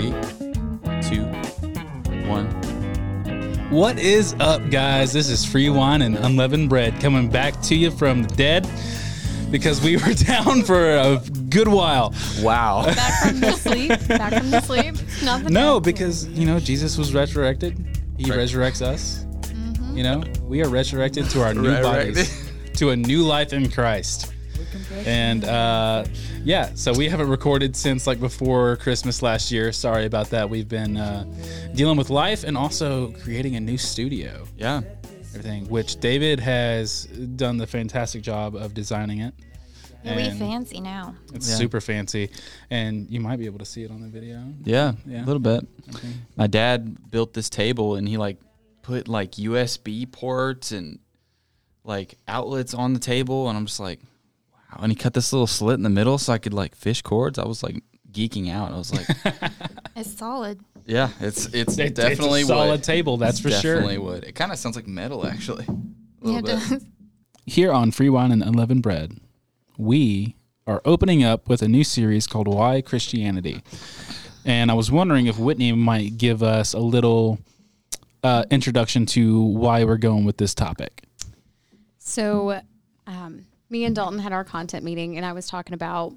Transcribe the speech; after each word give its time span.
Three, 0.00 0.12
two, 1.02 1.24
one. 2.26 2.46
What 3.68 3.98
is 3.98 4.34
up, 4.40 4.70
guys? 4.70 5.12
This 5.12 5.28
is 5.28 5.44
Free 5.44 5.68
Wine 5.68 6.00
and 6.00 6.16
Unleavened 6.16 6.70
Bread 6.70 6.98
coming 7.02 7.28
back 7.28 7.60
to 7.64 7.74
you 7.74 7.90
from 7.90 8.22
the 8.22 8.34
dead 8.34 8.66
because 9.50 9.82
we 9.82 9.98
were 9.98 10.14
down 10.26 10.62
for 10.62 10.92
a 10.96 11.20
good 11.50 11.68
while. 11.68 12.14
Wow. 12.40 12.86
Back 12.86 13.28
from 13.28 13.40
the 13.40 13.52
sleep. 13.58 13.90
Back 14.08 14.32
from 14.38 14.50
the 14.50 14.62
sleep. 14.62 14.94
Nothing. 15.22 15.52
No, 15.52 15.80
because, 15.80 16.26
you 16.28 16.46
know, 16.46 16.58
Jesus 16.58 16.96
was 16.96 17.12
resurrected. 17.12 17.76
He 18.16 18.30
Right. 18.30 18.38
resurrects 18.38 18.80
us. 18.80 19.26
Mm-hmm. 19.42 19.98
You 19.98 20.02
know, 20.04 20.24
we 20.44 20.62
are 20.64 20.68
resurrected 20.70 21.28
to 21.28 21.42
our 21.42 21.52
new 21.52 21.78
bodies, 21.82 22.50
to 22.76 22.88
a 22.88 22.96
new 22.96 23.22
life 23.22 23.52
in 23.52 23.70
Christ. 23.70 24.32
And 25.06 25.44
uh, 25.44 26.04
yeah, 26.44 26.70
so 26.74 26.92
we 26.92 27.08
haven't 27.08 27.28
recorded 27.28 27.74
since 27.76 28.06
like 28.06 28.20
before 28.20 28.76
Christmas 28.76 29.22
last 29.22 29.50
year. 29.50 29.72
Sorry 29.72 30.06
about 30.06 30.30
that. 30.30 30.48
We've 30.50 30.68
been 30.68 30.96
uh, 30.96 31.24
dealing 31.74 31.96
with 31.96 32.10
life 32.10 32.44
and 32.44 32.56
also 32.56 33.12
creating 33.22 33.56
a 33.56 33.60
new 33.60 33.78
studio. 33.78 34.46
Yeah. 34.56 34.82
everything, 35.34 35.68
which 35.68 36.00
David 36.00 36.40
has 36.40 37.04
done 37.36 37.56
the 37.56 37.66
fantastic 37.66 38.20
job 38.22 38.56
of 38.56 38.74
designing 38.74 39.20
it. 39.20 39.32
Yeah, 40.04 40.16
we 40.16 40.22
And 40.22 40.38
fancy 40.38 40.80
now. 40.80 41.14
It's 41.34 41.48
Yeah. 41.48 41.56
super 41.56 41.80
fancy, 41.80 42.30
and 42.70 43.08
you 43.10 43.20
might 43.20 43.38
be 43.38 43.44
able 43.46 43.58
to 43.58 43.64
see 43.66 43.82
it 43.84 43.90
on 43.90 44.00
the 44.00 44.08
video. 44.08 44.42
Yeah. 44.64 44.94
Yeah. 45.06 45.22
A 45.22 45.26
little 45.26 45.40
bit. 45.40 45.66
Okay. 45.94 46.08
My 46.36 46.46
dad 46.46 47.10
built 47.10 47.32
this 47.34 47.48
table 47.50 47.96
and 47.96 48.08
he 48.08 48.16
like 48.16 48.38
put 48.82 49.08
like 49.08 49.32
USB 49.32 50.10
ports 50.10 50.72
and 50.72 50.98
like 51.84 52.16
outlets 52.26 52.72
on 52.74 52.92
the 52.94 52.98
table 53.00 53.48
and 53.48 53.56
I'm 53.58 53.66
just 53.66 53.78
like, 53.80 54.00
wow. 54.72 54.78
And 54.82 54.92
he 54.92 54.96
cut 54.96 55.14
this 55.14 55.32
little 55.32 55.46
slit 55.46 55.74
in 55.74 55.82
the 55.82 55.90
middle 55.90 56.18
so 56.18 56.32
I 56.32 56.38
could 56.38 56.54
like 56.54 56.74
fish 56.74 57.02
cords. 57.02 57.38
I 57.38 57.46
was 57.46 57.62
like 57.62 57.82
geeking 58.12 58.50
out. 58.50 58.72
I 58.72 58.76
was 58.78 58.92
like, 58.92 59.06
It's 59.96 60.16
solid. 60.16 60.60
yeah, 60.86 61.10
it's 61.20 61.46
it's 61.46 61.78
It- 61.78 61.94
definitely 61.94 62.40
it's 62.40 62.50
a 62.50 62.52
solid 62.54 62.70
wood. 62.70 62.82
table, 62.84 63.16
that's 63.16 63.40
It's 63.40 63.40
for 63.40 63.50
sure. 63.50 63.74
Definitely 63.74 63.98
wood. 63.98 64.24
It 64.24 64.34
kind 64.34 64.52
of 64.52 64.58
sounds 64.58 64.76
like 64.76 64.86
metal 64.86 65.26
actually. 65.26 65.66
A 65.68 66.28
Yeah, 66.30 66.38
it 66.38 66.44
bit. 66.44 66.58
does. 66.68 66.84
Here 67.46 67.72
on 67.72 67.90
Free 67.90 68.08
Wine 68.10 68.30
and 68.32 68.42
Unleavened 68.42 68.82
Bread, 68.82 69.18
we 69.78 70.36
are 70.66 70.80
opening 70.84 71.24
up 71.24 71.48
with 71.48 71.62
a 71.62 71.68
new 71.68 71.82
series 71.84 72.26
called 72.26 72.46
Why 72.46 72.80
Christianity. 72.80 73.62
And 74.44 74.70
I 74.70 74.74
was 74.74 74.90
wondering 74.90 75.26
if 75.26 75.38
Whitney 75.38 75.72
might 75.72 76.16
give 76.16 76.42
us 76.42 76.72
a 76.74 76.78
little 76.78 77.38
uh, 78.22 78.44
introduction 78.50 79.04
to 79.06 79.40
why 79.42 79.84
we're 79.84 79.96
going 79.96 80.24
with 80.24 80.36
this 80.36 80.54
topic. 80.54 81.02
So, 81.98 82.60
um, 83.06 83.46
me 83.70 83.84
and 83.84 83.94
Dalton 83.94 84.18
had 84.18 84.32
our 84.32 84.44
content 84.44 84.84
meeting, 84.84 85.16
and 85.16 85.24
I 85.24 85.32
was 85.32 85.46
talking 85.46 85.74
about 85.74 86.14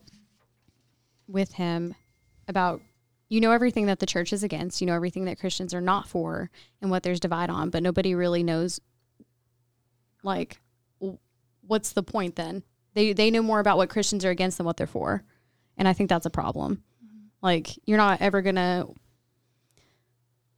with 1.27 1.53
him 1.53 1.95
about 2.47 2.81
you 3.29 3.39
know 3.39 3.51
everything 3.51 3.85
that 3.85 3.99
the 3.99 4.05
church 4.05 4.33
is 4.33 4.43
against, 4.43 4.81
you 4.81 4.87
know 4.87 4.95
everything 4.95 5.25
that 5.25 5.39
Christians 5.39 5.73
are 5.73 5.81
not 5.81 6.07
for, 6.07 6.49
and 6.81 6.91
what 6.91 7.03
there's 7.03 7.19
divide 7.19 7.49
on, 7.49 7.69
but 7.69 7.83
nobody 7.83 8.15
really 8.15 8.43
knows 8.43 8.79
like 10.23 10.59
what's 11.61 11.93
the 11.93 12.03
point 12.03 12.35
then? 12.35 12.63
They 12.93 13.13
they 13.13 13.31
know 13.31 13.41
more 13.41 13.59
about 13.59 13.77
what 13.77 13.89
Christians 13.89 14.25
are 14.25 14.29
against 14.31 14.57
than 14.57 14.65
what 14.65 14.77
they're 14.77 14.87
for, 14.87 15.23
and 15.77 15.87
I 15.87 15.93
think 15.93 16.09
that's 16.09 16.25
a 16.25 16.31
problem. 16.31 16.83
Mm-hmm. 17.03 17.27
Like 17.41 17.69
you're 17.85 17.97
not 17.97 18.21
ever 18.21 18.41
gonna 18.41 18.87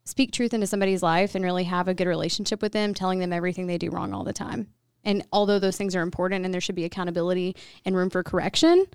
speak 0.05 0.31
truth 0.31 0.53
into 0.53 0.67
somebody's 0.67 1.03
life 1.03 1.35
and 1.35 1.43
really 1.43 1.63
have 1.63 1.87
a 1.87 1.93
good 1.93 2.07
relationship 2.07 2.61
with 2.61 2.71
them, 2.71 2.93
telling 2.93 3.19
them 3.19 3.33
everything 3.33 3.67
they 3.67 3.77
do 3.77 3.89
wrong 3.89 4.13
all 4.13 4.23
the 4.23 4.33
time. 4.33 4.67
And 5.05 5.25
although 5.31 5.59
those 5.59 5.77
things 5.77 5.95
are 5.95 6.01
important 6.01 6.43
and 6.43 6.53
there 6.53 6.61
should 6.61 6.75
be 6.75 6.83
accountability 6.83 7.55
and 7.85 7.95
room 7.95 8.09
for 8.09 8.23
correction, 8.23 8.85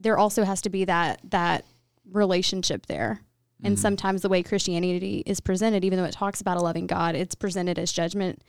there 0.00 0.16
also 0.16 0.44
has 0.44 0.62
to 0.62 0.70
be 0.70 0.84
that 0.84 1.20
that 1.24 1.64
relationship 2.10 2.86
there. 2.86 3.20
And 3.62 3.74
mm-hmm. 3.74 3.82
sometimes 3.82 4.22
the 4.22 4.28
way 4.28 4.42
Christianity 4.42 5.24
is 5.26 5.40
presented, 5.40 5.84
even 5.84 5.98
though 5.98 6.04
it 6.04 6.12
talks 6.12 6.40
about 6.40 6.56
a 6.56 6.60
loving 6.60 6.86
God, 6.86 7.16
it's 7.16 7.34
presented 7.34 7.78
as 7.78 7.92
judgment. 7.92 8.42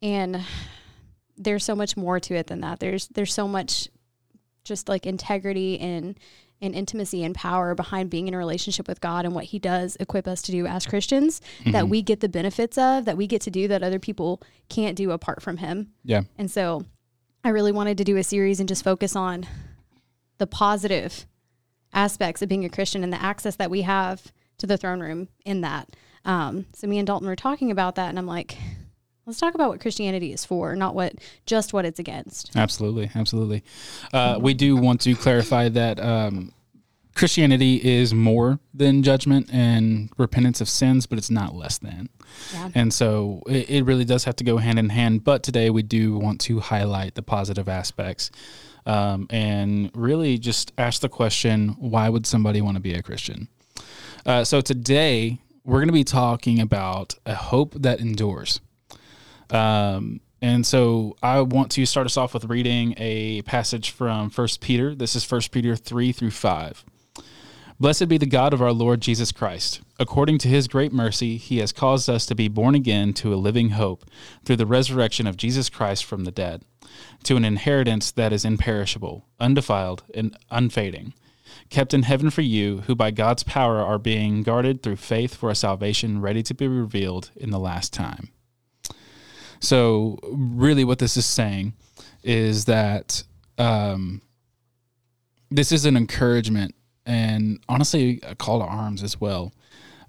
And 0.00 0.44
there's 1.36 1.64
so 1.64 1.74
much 1.74 1.96
more 1.96 2.20
to 2.20 2.34
it 2.34 2.46
than 2.46 2.60
that. 2.60 2.78
There's 2.78 3.08
there's 3.08 3.34
so 3.34 3.48
much 3.48 3.88
just 4.64 4.88
like 4.88 5.06
integrity 5.06 5.78
and 5.80 6.18
and 6.62 6.74
intimacy 6.74 7.22
and 7.22 7.34
power 7.34 7.74
behind 7.74 8.10
being 8.10 8.28
in 8.28 8.34
a 8.34 8.38
relationship 8.38 8.88
with 8.88 9.00
God 9.00 9.24
and 9.24 9.34
what 9.34 9.44
He 9.44 9.58
does 9.58 9.96
equip 10.00 10.26
us 10.26 10.42
to 10.42 10.52
do 10.52 10.66
as 10.66 10.86
Christians 10.86 11.40
that 11.66 11.88
we 11.88 12.02
get 12.02 12.20
the 12.20 12.28
benefits 12.28 12.78
of, 12.78 13.04
that 13.04 13.16
we 13.16 13.26
get 13.26 13.42
to 13.42 13.50
do 13.50 13.68
that 13.68 13.82
other 13.82 13.98
people 13.98 14.40
can't 14.68 14.96
do 14.96 15.10
apart 15.10 15.42
from 15.42 15.58
Him. 15.58 15.92
Yeah. 16.04 16.22
And 16.38 16.50
so 16.50 16.84
I 17.44 17.50
really 17.50 17.72
wanted 17.72 17.98
to 17.98 18.04
do 18.04 18.16
a 18.16 18.24
series 18.24 18.58
and 18.58 18.68
just 18.68 18.84
focus 18.84 19.14
on 19.14 19.46
the 20.38 20.46
positive 20.46 21.26
aspects 21.92 22.42
of 22.42 22.48
being 22.48 22.64
a 22.64 22.68
Christian 22.68 23.04
and 23.04 23.12
the 23.12 23.22
access 23.22 23.56
that 23.56 23.70
we 23.70 23.82
have 23.82 24.32
to 24.58 24.66
the 24.66 24.76
throne 24.76 25.00
room 25.00 25.28
in 25.44 25.60
that. 25.60 25.88
Um, 26.24 26.66
so 26.74 26.86
me 26.86 26.98
and 26.98 27.06
Dalton 27.06 27.28
were 27.28 27.36
talking 27.36 27.70
about 27.70 27.94
that, 27.94 28.08
and 28.08 28.18
I'm 28.18 28.26
like, 28.26 28.58
let's 29.26 29.40
talk 29.40 29.54
about 29.54 29.68
what 29.68 29.80
Christianity 29.80 30.32
is 30.32 30.44
for, 30.44 30.76
not 30.76 30.94
what 30.94 31.14
just 31.44 31.72
what 31.72 31.84
it's 31.84 31.98
against. 31.98 32.56
Absolutely, 32.56 33.10
absolutely. 33.14 33.64
Uh, 34.12 34.38
we 34.40 34.54
do 34.54 34.76
want 34.76 35.00
to 35.02 35.14
clarify 35.14 35.68
that 35.68 36.00
um, 36.00 36.52
Christianity 37.14 37.76
is 37.82 38.14
more 38.14 38.60
than 38.72 39.02
judgment 39.02 39.50
and 39.52 40.10
repentance 40.16 40.60
of 40.60 40.68
sins, 40.68 41.06
but 41.06 41.18
it's 41.18 41.30
not 41.30 41.54
less 41.54 41.78
than. 41.78 42.08
Yeah. 42.52 42.70
And 42.74 42.94
so 42.94 43.42
it, 43.48 43.70
it 43.70 43.84
really 43.84 44.04
does 44.04 44.24
have 44.24 44.36
to 44.36 44.44
go 44.44 44.58
hand 44.58 44.78
in 44.78 44.90
hand. 44.90 45.24
But 45.24 45.42
today 45.42 45.70
we 45.70 45.82
do 45.82 46.16
want 46.16 46.40
to 46.42 46.60
highlight 46.60 47.14
the 47.14 47.22
positive 47.22 47.68
aspects 47.68 48.30
um, 48.84 49.26
and 49.30 49.90
really 49.94 50.38
just 50.38 50.72
ask 50.78 51.00
the 51.00 51.08
question 51.08 51.70
why 51.78 52.08
would 52.08 52.26
somebody 52.26 52.60
want 52.60 52.76
to 52.76 52.80
be 52.80 52.94
a 52.94 53.02
Christian? 53.02 53.48
Uh, 54.24 54.44
so 54.44 54.60
today 54.60 55.38
we're 55.64 55.78
going 55.78 55.88
to 55.88 55.92
be 55.92 56.04
talking 56.04 56.60
about 56.60 57.14
a 57.24 57.34
hope 57.34 57.74
that 57.74 57.98
endures. 57.98 58.60
Um, 59.50 60.20
and 60.42 60.66
so 60.66 61.16
I 61.22 61.40
want 61.40 61.70
to 61.72 61.86
start 61.86 62.06
us 62.06 62.16
off 62.16 62.34
with 62.34 62.44
reading 62.44 62.94
a 62.98 63.42
passage 63.42 63.90
from 63.90 64.30
First 64.30 64.60
Peter. 64.60 64.94
This 64.94 65.16
is 65.16 65.24
First 65.24 65.50
Peter 65.50 65.76
3 65.76 66.12
through 66.12 66.30
5. 66.30 66.84
Blessed 67.78 68.08
be 68.08 68.16
the 68.16 68.26
God 68.26 68.54
of 68.54 68.62
our 68.62 68.72
Lord 68.72 69.02
Jesus 69.02 69.32
Christ. 69.32 69.82
According 69.98 70.38
to 70.38 70.48
his 70.48 70.66
great 70.66 70.92
mercy, 70.92 71.36
he 71.36 71.58
has 71.58 71.72
caused 71.72 72.08
us 72.08 72.24
to 72.26 72.34
be 72.34 72.48
born 72.48 72.74
again 72.74 73.12
to 73.14 73.34
a 73.34 73.36
living 73.36 73.70
hope 73.70 74.04
through 74.44 74.56
the 74.56 74.66
resurrection 74.66 75.26
of 75.26 75.36
Jesus 75.36 75.68
Christ 75.68 76.04
from 76.04 76.24
the 76.24 76.30
dead, 76.30 76.62
to 77.24 77.36
an 77.36 77.44
inheritance 77.44 78.10
that 78.12 78.32
is 78.32 78.46
imperishable, 78.46 79.26
undefiled, 79.38 80.04
and 80.14 80.38
unfading, 80.50 81.12
kept 81.68 81.92
in 81.92 82.04
heaven 82.04 82.30
for 82.30 82.42
you, 82.42 82.82
who 82.86 82.94
by 82.94 83.10
God's 83.10 83.42
power 83.42 83.82
are 83.82 83.98
being 83.98 84.42
guarded 84.42 84.82
through 84.82 84.96
faith 84.96 85.34
for 85.34 85.50
a 85.50 85.54
salvation 85.54 86.22
ready 86.22 86.42
to 86.44 86.54
be 86.54 86.68
revealed 86.68 87.30
in 87.36 87.50
the 87.50 87.58
last 87.58 87.92
time. 87.92 88.30
So, 89.60 90.18
really, 90.22 90.84
what 90.84 90.98
this 90.98 91.16
is 91.16 91.26
saying 91.26 91.74
is 92.22 92.64
that 92.66 93.22
um, 93.58 94.20
this 95.50 95.72
is 95.72 95.86
an 95.86 95.96
encouragement 95.96 96.74
and 97.04 97.60
honestly 97.68 98.20
a 98.22 98.34
call 98.34 98.58
to 98.60 98.66
arms 98.66 99.02
as 99.02 99.20
well. 99.20 99.52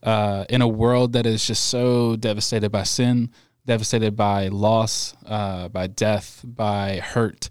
Uh, 0.04 0.46
in 0.50 0.62
a 0.62 0.68
world 0.68 1.14
that 1.14 1.26
is 1.26 1.46
just 1.46 1.66
so 1.66 2.16
devastated 2.16 2.72
by 2.72 2.84
sin, 2.84 3.32
devastated 3.66 4.16
by 4.16 4.48
loss, 4.48 5.16
uh, 5.26 5.68
by 5.70 5.88
death, 5.88 6.42
by 6.44 7.00
hurt, 7.04 7.50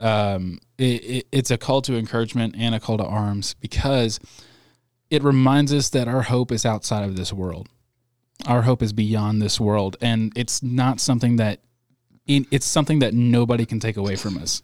um, 0.00 0.58
it, 0.78 0.84
it, 1.04 1.26
it's 1.32 1.50
a 1.50 1.56
call 1.56 1.80
to 1.82 1.96
encouragement 1.96 2.54
and 2.58 2.74
a 2.74 2.80
call 2.80 2.98
to 2.98 3.04
arms 3.04 3.54
because 3.60 4.20
it 5.10 5.22
reminds 5.22 5.72
us 5.72 5.88
that 5.90 6.08
our 6.08 6.22
hope 6.22 6.52
is 6.52 6.66
outside 6.66 7.04
of 7.04 7.16
this 7.16 7.32
world 7.32 7.68
our 8.46 8.62
hope 8.62 8.82
is 8.82 8.92
beyond 8.92 9.40
this 9.40 9.58
world 9.58 9.96
and 10.00 10.32
it's 10.36 10.62
not 10.62 11.00
something 11.00 11.36
that 11.36 11.60
it's 12.28 12.66
something 12.66 12.98
that 12.98 13.14
nobody 13.14 13.64
can 13.64 13.78
take 13.78 13.96
away 13.96 14.16
from 14.16 14.36
us 14.36 14.62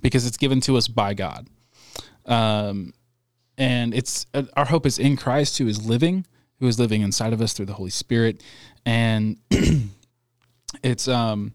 because 0.00 0.24
it's 0.24 0.36
given 0.36 0.60
to 0.60 0.76
us 0.76 0.86
by 0.86 1.14
god. 1.14 1.48
Um, 2.26 2.94
and 3.58 3.92
it's 3.92 4.26
uh, 4.32 4.44
our 4.56 4.64
hope 4.64 4.86
is 4.86 4.98
in 4.98 5.16
christ 5.16 5.58
who 5.58 5.66
is 5.66 5.84
living 5.84 6.24
who 6.62 6.68
is 6.68 6.78
living 6.78 7.02
inside 7.02 7.32
of 7.32 7.40
us 7.40 7.52
through 7.52 7.66
the 7.66 7.74
holy 7.74 7.90
spirit. 7.90 8.40
And 8.86 9.36
it's 10.84 11.08
um 11.08 11.54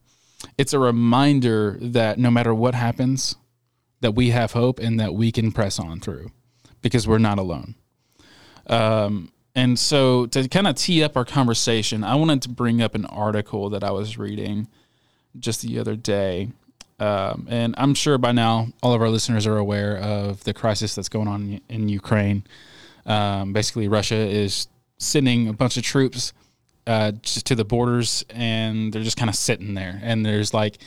it's 0.58 0.74
a 0.74 0.80
reminder 0.80 1.78
that 1.80 2.20
no 2.20 2.30
matter 2.30 2.54
what 2.54 2.76
happens 2.76 3.38
that 4.02 4.12
we 4.12 4.32
have 4.32 4.52
hope 4.52 4.80
and 4.80 5.00
that 5.00 5.14
we 5.14 5.32
can 5.32 5.54
press 5.54 5.80
on 5.80 6.02
through 6.02 6.30
because 6.82 7.08
we're 7.08 7.20
not 7.20 7.40
alone. 7.40 7.76
Um 8.68 9.32
and 9.58 9.80
so 9.80 10.28
to 10.28 10.48
kind 10.48 10.68
of 10.68 10.76
tee 10.76 11.04
up 11.04 11.18
our 11.18 11.26
conversation, 11.26 12.04
I 12.04 12.14
wanted 12.14 12.44
to 12.44 12.50
bring 12.50 12.80
up 12.80 12.94
an 12.94 13.06
article 13.06 13.72
that 13.72 13.84
I 13.84 13.90
was 13.90 14.16
reading 14.16 14.68
just 15.40 15.64
the 15.64 15.80
other 15.80 15.96
day. 15.96 16.52
Um, 17.00 17.48
and 17.50 17.74
I'm 17.76 17.96
sure 17.96 18.20
by 18.20 18.34
now 18.34 18.68
all 18.84 18.94
of 18.94 19.02
our 19.02 19.10
listeners 19.10 19.48
are 19.48 19.58
aware 19.58 19.98
of 19.98 20.44
the 20.44 20.54
crisis 20.54 20.94
that's 20.94 21.10
going 21.10 21.28
on 21.28 21.60
in 21.70 21.90
Ukraine. 21.90 22.44
Um, 23.08 23.52
basically, 23.52 23.88
Russia 23.88 24.16
is 24.16 24.68
sending 25.00 25.48
a 25.48 25.54
bunch 25.54 25.76
of 25.76 25.82
troops 25.82 26.34
uh, 26.86 27.14
to 27.24 27.56
the 27.56 27.66
borders, 27.66 28.24
and 28.30 28.94
they're 28.94 29.02
just 29.02 29.18
kind 29.18 29.30
of 29.30 29.36
sitting 29.36 29.74
there. 29.74 30.00
And 30.04 30.24
there's 30.24 30.54
like 30.54 30.78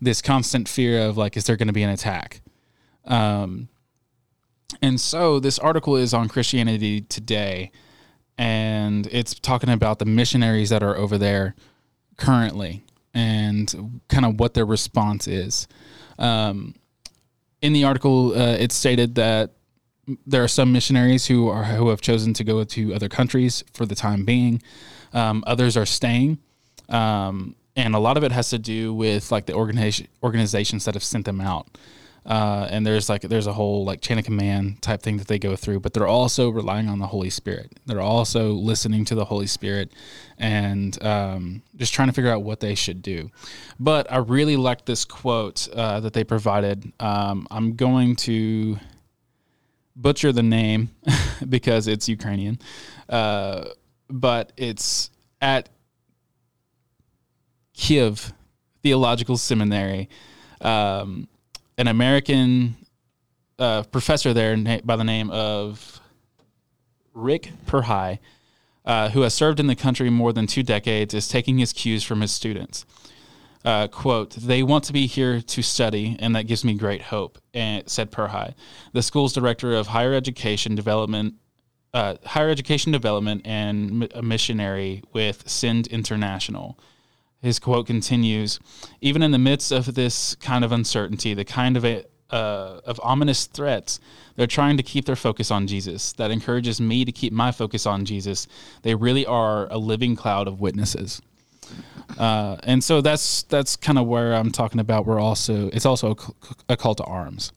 this 0.00 0.22
constant 0.22 0.68
fear 0.68 1.02
of 1.02 1.16
like, 1.16 1.36
is 1.36 1.46
there 1.46 1.56
going 1.56 1.66
to 1.66 1.72
be 1.72 1.82
an 1.82 1.90
attack? 1.90 2.42
Um, 3.06 3.70
and 4.80 5.00
so 5.00 5.40
this 5.40 5.58
article 5.58 5.96
is 5.96 6.14
on 6.14 6.28
Christianity 6.28 7.00
Today, 7.00 7.72
and 8.40 9.06
it's 9.08 9.34
talking 9.34 9.68
about 9.68 9.98
the 9.98 10.06
missionaries 10.06 10.70
that 10.70 10.82
are 10.82 10.96
over 10.96 11.18
there 11.18 11.54
currently 12.16 12.82
and 13.12 14.00
kind 14.08 14.24
of 14.24 14.40
what 14.40 14.54
their 14.54 14.64
response 14.64 15.28
is. 15.28 15.68
Um, 16.18 16.74
in 17.60 17.74
the 17.74 17.84
article, 17.84 18.32
uh, 18.32 18.56
it 18.56 18.72
stated 18.72 19.16
that 19.16 19.52
there 20.26 20.42
are 20.42 20.48
some 20.48 20.72
missionaries 20.72 21.26
who 21.26 21.48
are 21.48 21.64
who 21.64 21.90
have 21.90 22.00
chosen 22.00 22.32
to 22.32 22.42
go 22.42 22.64
to 22.64 22.94
other 22.94 23.10
countries 23.10 23.62
for 23.74 23.84
the 23.84 23.94
time 23.94 24.24
being. 24.24 24.62
Um, 25.12 25.44
others 25.46 25.76
are 25.76 25.84
staying, 25.84 26.38
um, 26.88 27.54
and 27.76 27.94
a 27.94 27.98
lot 27.98 28.16
of 28.16 28.24
it 28.24 28.32
has 28.32 28.48
to 28.50 28.58
do 28.58 28.94
with 28.94 29.30
like 29.30 29.44
the 29.44 29.52
organization 29.52 30.08
organizations 30.22 30.86
that 30.86 30.94
have 30.94 31.04
sent 31.04 31.26
them 31.26 31.42
out. 31.42 31.76
Uh, 32.26 32.68
and 32.70 32.86
there's 32.86 33.08
like 33.08 33.22
there's 33.22 33.46
a 33.46 33.52
whole 33.52 33.84
like 33.84 34.00
chain 34.00 34.18
of 34.18 34.24
command 34.24 34.82
type 34.82 35.02
thing 35.02 35.16
that 35.16 35.26
they 35.26 35.38
go 35.38 35.56
through, 35.56 35.80
but 35.80 35.94
they're 35.94 36.06
also 36.06 36.50
relying 36.50 36.88
on 36.88 36.98
the 36.98 37.06
Holy 37.06 37.30
Spirit. 37.30 37.72
They're 37.86 38.00
also 38.00 38.52
listening 38.52 39.04
to 39.06 39.14
the 39.14 39.24
Holy 39.24 39.46
Spirit 39.46 39.92
and 40.38 41.02
um, 41.02 41.62
just 41.76 41.94
trying 41.94 42.08
to 42.08 42.14
figure 42.14 42.30
out 42.30 42.42
what 42.42 42.60
they 42.60 42.74
should 42.74 43.02
do. 43.02 43.30
But 43.78 44.10
I 44.12 44.18
really 44.18 44.56
like 44.56 44.84
this 44.84 45.04
quote 45.04 45.68
uh, 45.72 46.00
that 46.00 46.12
they 46.12 46.24
provided. 46.24 46.92
Um, 47.00 47.46
I'm 47.50 47.74
going 47.74 48.16
to 48.16 48.78
butcher 49.96 50.32
the 50.32 50.42
name 50.42 50.90
because 51.48 51.88
it's 51.88 52.08
Ukrainian, 52.08 52.58
uh, 53.08 53.64
but 54.08 54.52
it's 54.56 55.10
at 55.40 55.70
Kiev 57.72 58.32
Theological 58.82 59.38
Seminary. 59.38 60.08
Um, 60.60 61.28
an 61.80 61.88
American 61.88 62.76
uh, 63.58 63.82
professor 63.84 64.34
there 64.34 64.54
by 64.84 64.96
the 64.96 65.04
name 65.04 65.30
of 65.30 65.98
Rick 67.14 67.52
Perhai, 67.66 68.18
uh, 68.84 69.08
who 69.08 69.22
has 69.22 69.32
served 69.32 69.58
in 69.58 69.66
the 69.66 69.74
country 69.74 70.10
more 70.10 70.34
than 70.34 70.46
two 70.46 70.62
decades, 70.62 71.14
is 71.14 71.26
taking 71.26 71.56
his 71.56 71.72
cues 71.72 72.04
from 72.04 72.20
his 72.20 72.32
students. 72.32 72.84
Uh, 73.64 73.88
quote, 73.88 74.32
they 74.32 74.62
want 74.62 74.84
to 74.84 74.92
be 74.92 75.06
here 75.06 75.40
to 75.40 75.62
study, 75.62 76.16
and 76.18 76.36
that 76.36 76.46
gives 76.46 76.66
me 76.66 76.74
great 76.74 77.00
hope, 77.00 77.38
and 77.54 77.88
said 77.88 78.12
Perhai, 78.12 78.52
the 78.92 79.02
school's 79.02 79.32
director 79.32 79.72
of 79.72 79.86
higher 79.86 80.12
education 80.12 80.74
development, 80.74 81.36
uh, 81.94 82.16
higher 82.26 82.50
education 82.50 82.92
development 82.92 83.40
and 83.46 84.06
a 84.14 84.20
missionary 84.20 85.02
with 85.14 85.48
Send 85.48 85.86
International. 85.86 86.78
His 87.40 87.58
quote 87.58 87.86
continues, 87.86 88.60
even 89.00 89.22
in 89.22 89.30
the 89.30 89.38
midst 89.38 89.72
of 89.72 89.94
this 89.94 90.34
kind 90.36 90.64
of 90.64 90.72
uncertainty, 90.72 91.32
the 91.32 91.44
kind 91.44 91.76
of 91.76 91.84
a, 91.84 92.04
uh, 92.30 92.80
of 92.84 93.00
ominous 93.02 93.46
threats, 93.46 93.98
they're 94.36 94.46
trying 94.46 94.76
to 94.76 94.82
keep 94.82 95.06
their 95.06 95.16
focus 95.16 95.50
on 95.50 95.66
Jesus. 95.66 96.12
That 96.14 96.30
encourages 96.30 96.80
me 96.80 97.04
to 97.04 97.12
keep 97.12 97.32
my 97.32 97.50
focus 97.50 97.86
on 97.86 98.04
Jesus. 98.04 98.46
They 98.82 98.94
really 98.94 99.26
are 99.26 99.68
a 99.70 99.78
living 99.78 100.16
cloud 100.16 100.48
of 100.48 100.60
witnesses. 100.60 101.22
Uh, 102.18 102.56
and 102.64 102.82
so 102.82 103.00
that's 103.00 103.44
that's 103.44 103.76
kind 103.76 103.98
of 103.98 104.06
where 104.06 104.34
I'm 104.34 104.50
talking 104.50 104.80
about. 104.80 105.06
We're 105.06 105.20
also 105.20 105.68
it's 105.68 105.86
also 105.86 106.16
a, 106.68 106.72
a 106.72 106.76
call 106.76 106.94
to 106.96 107.04
arms 107.04 107.52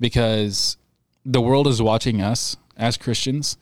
because 0.00 0.76
the 1.24 1.40
world 1.40 1.66
is 1.66 1.82
watching 1.82 2.22
us 2.22 2.56
as 2.76 2.96
Christians 2.96 3.58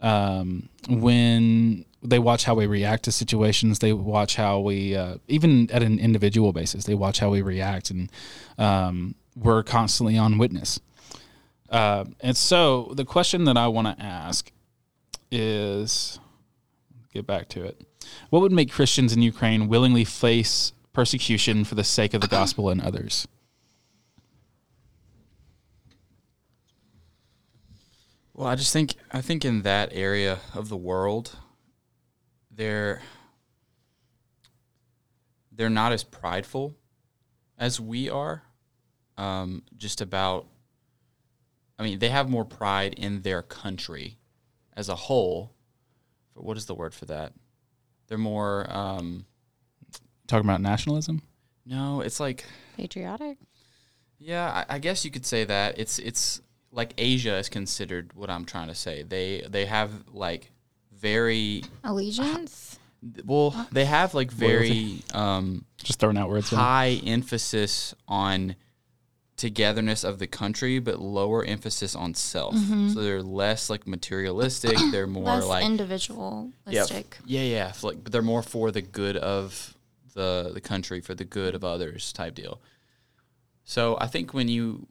um, 0.00 0.68
when 0.88 1.84
they 2.04 2.18
watch 2.18 2.44
how 2.44 2.54
we 2.54 2.66
react 2.66 3.04
to 3.04 3.12
situations. 3.12 3.78
They 3.78 3.92
watch 3.92 4.36
how 4.36 4.60
we, 4.60 4.94
uh, 4.94 5.16
even 5.26 5.70
at 5.70 5.82
an 5.82 5.98
individual 5.98 6.52
basis, 6.52 6.84
they 6.84 6.94
watch 6.94 7.18
how 7.18 7.30
we 7.30 7.42
react, 7.42 7.90
and 7.90 8.12
um, 8.58 9.14
we're 9.34 9.62
constantly 9.62 10.18
on 10.18 10.38
witness. 10.38 10.80
Uh, 11.70 12.04
and 12.20 12.36
so, 12.36 12.92
the 12.94 13.04
question 13.04 13.44
that 13.44 13.56
I 13.56 13.68
want 13.68 13.98
to 13.98 14.04
ask 14.04 14.52
is, 15.30 16.20
get 17.12 17.26
back 17.26 17.48
to 17.50 17.64
it. 17.64 17.80
What 18.30 18.40
would 18.40 18.52
make 18.52 18.70
Christians 18.70 19.12
in 19.12 19.22
Ukraine 19.22 19.68
willingly 19.68 20.04
face 20.04 20.72
persecution 20.92 21.64
for 21.64 21.74
the 21.74 21.82
sake 21.82 22.12
of 22.14 22.20
the 22.20 22.28
gospel 22.28 22.68
and 22.68 22.80
others? 22.80 23.26
Well, 28.34 28.48
I 28.48 28.56
just 28.56 28.72
think 28.72 28.94
I 29.12 29.20
think 29.20 29.44
in 29.44 29.62
that 29.62 29.90
area 29.92 30.40
of 30.54 30.68
the 30.68 30.76
world, 30.76 31.36
they're 32.54 33.02
they're 35.52 35.70
not 35.70 35.92
as 35.92 36.04
prideful 36.04 36.76
as 37.58 37.80
we 37.80 38.10
are. 38.10 38.42
Um, 39.16 39.62
just 39.76 40.00
about, 40.00 40.46
I 41.78 41.84
mean, 41.84 42.00
they 42.00 42.08
have 42.08 42.28
more 42.28 42.44
pride 42.44 42.94
in 42.94 43.22
their 43.22 43.42
country 43.42 44.18
as 44.76 44.88
a 44.88 44.96
whole. 44.96 45.52
What 46.34 46.56
is 46.56 46.66
the 46.66 46.74
word 46.74 46.92
for 46.94 47.04
that? 47.06 47.32
They're 48.08 48.18
more. 48.18 48.66
Um, 48.68 49.26
Talking 50.26 50.48
about 50.48 50.60
nationalism? 50.62 51.22
no, 51.66 52.00
it's 52.00 52.18
like 52.18 52.44
Patriotic. 52.76 53.38
yeah, 54.18 54.64
I, 54.68 54.76
I 54.76 54.78
guess 54.78 55.04
you 55.04 55.10
could 55.10 55.26
say 55.26 55.44
that. 55.44 55.78
It's 55.78 55.98
it's 55.98 56.40
like 56.72 56.94
Asia 56.98 57.36
is 57.36 57.48
considered 57.48 58.12
what 58.14 58.30
I'm 58.30 58.44
trying 58.46 58.68
to 58.68 58.74
say. 58.74 59.02
They 59.04 59.46
they 59.48 59.66
have 59.66 59.92
like 60.12 60.50
very 61.04 61.62
Allegiance. 61.84 62.78
well, 63.26 63.50
they 63.70 63.84
have 63.84 64.14
like 64.14 64.30
very 64.32 65.02
um, 65.12 65.64
Just 65.82 66.00
throwing 66.00 66.16
out 66.16 66.28
words. 66.30 66.48
there. 66.50 66.58
high 66.58 67.00
emphasis 67.04 67.94
on 68.08 68.56
togetherness 69.36 70.04
of 70.04 70.18
the 70.18 70.26
country, 70.26 70.78
but 70.78 70.98
lower 71.00 71.44
emphasis 71.44 71.94
on 71.94 72.14
self. 72.14 72.54
So 72.56 73.02
they're 73.02 73.22
less 73.22 73.68
like 73.68 73.86
materialistic. 73.86 74.76
They're 74.92 75.06
more 75.08 75.24
Less 75.24 75.46
like 75.46 75.64
individualistic. 75.64 77.18
yeah, 77.26 77.42
yeah. 77.42 77.66
f- 77.68 77.82
Like, 77.84 78.10
they're 78.10 78.22
more 78.22 78.42
for 78.42 78.70
the 78.70 78.80
good 78.82 79.16
of 79.16 79.74
the 80.14 80.50
the 80.54 80.60
country, 80.60 81.00
for 81.00 81.14
the 81.14 81.24
good 81.24 81.54
of 81.56 81.64
others, 81.64 82.12
type 82.12 82.34
deal. 82.36 82.60
So 83.64 83.98
I 84.00 84.06
think 84.06 84.32
when 84.32 84.48
you 84.48 84.86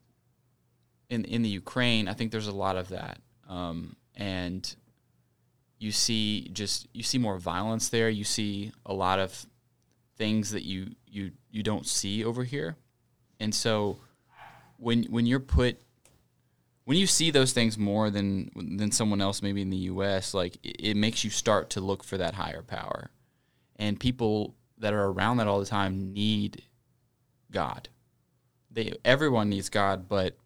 in 1.10 1.24
in 1.26 1.42
the 1.42 1.50
Ukraine, 1.50 2.08
I 2.08 2.14
think 2.14 2.32
there's 2.32 2.48
a 2.56 2.60
lot 2.66 2.76
of 2.76 2.90
that, 2.90 3.18
um, 3.48 3.96
and 4.16 4.64
you 5.84 5.92
see 5.92 6.48
just 6.54 6.88
you 6.94 7.04
see 7.04 7.18
more 7.18 7.38
violence 7.38 7.90
there. 7.90 8.10
You 8.10 8.24
see 8.24 8.72
a 8.86 8.94
lot 8.94 9.20
of 9.20 9.46
things 10.18 10.52
that 10.52 10.64
you 10.64 10.96
you 11.06 11.32
you 11.52 11.62
don't 11.62 11.86
see 11.86 12.24
over 12.24 12.46
here, 12.46 12.78
and 13.42 13.54
so 13.54 13.98
when 14.78 15.04
when 15.04 15.26
you're 15.26 15.42
put 15.42 15.82
when 16.86 16.98
you 16.98 17.06
see 17.06 17.32
those 17.32 17.52
things 17.52 17.78
more 17.78 18.10
than 18.10 18.50
than 18.78 18.94
someone 18.94 19.20
else 19.20 19.42
maybe 19.42 19.62
in 19.62 19.70
the 19.70 19.90
US 19.92 20.34
like 20.34 20.56
it, 20.64 20.78
it 20.80 20.98
makes 20.98 21.26
you 21.26 21.30
start 21.30 21.70
to 21.72 21.82
look 21.82 22.02
for 22.04 22.18
that 22.18 22.36
higher 22.36 22.62
power. 22.62 23.12
And 23.76 24.00
people 24.00 24.56
that 24.78 24.94
are 24.94 25.08
around 25.12 25.38
that 25.38 25.48
all 25.48 25.60
the 25.60 25.66
time 25.66 26.14
need 26.14 26.64
God. 27.52 27.90
They 28.72 28.94
everyone 29.04 29.50
needs 29.50 29.68
God 29.68 30.08
but 30.08 30.38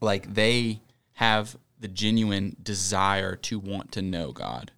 like 0.00 0.34
they 0.34 0.80
have 1.12 1.56
the 1.80 1.88
genuine 1.88 2.56
desire 2.62 3.34
to 3.36 3.58
want 3.58 3.92
to 3.92 4.02
know 4.02 4.32
God 4.32 4.70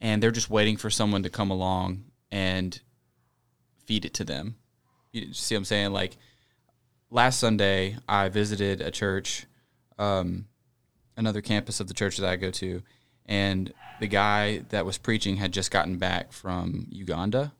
and 0.00 0.22
they're 0.22 0.30
just 0.30 0.50
waiting 0.50 0.76
for 0.76 0.90
someone 0.90 1.22
to 1.24 1.30
come 1.30 1.50
along 1.50 2.04
and 2.30 2.80
feed 3.86 4.04
it 4.04 4.14
to 4.14 4.24
them 4.24 4.56
you 5.12 5.32
see 5.32 5.54
what 5.54 5.60
I'm 5.60 5.64
saying 5.64 5.92
like 5.92 6.16
last 7.10 7.38
Sunday, 7.38 7.96
I 8.08 8.28
visited 8.28 8.80
a 8.80 8.90
church, 8.90 9.46
um, 9.98 10.46
another 11.16 11.40
campus 11.40 11.80
of 11.80 11.88
the 11.88 11.94
church 11.94 12.16
that 12.18 12.28
I 12.28 12.36
go 12.36 12.50
to, 12.52 12.82
and 13.26 13.72
the 14.00 14.06
guy 14.06 14.58
that 14.70 14.86
was 14.86 14.98
preaching 14.98 15.36
had 15.36 15.52
just 15.52 15.70
gotten 15.70 15.96
back 15.96 16.32
from 16.32 16.86
Uganda, 16.90 17.52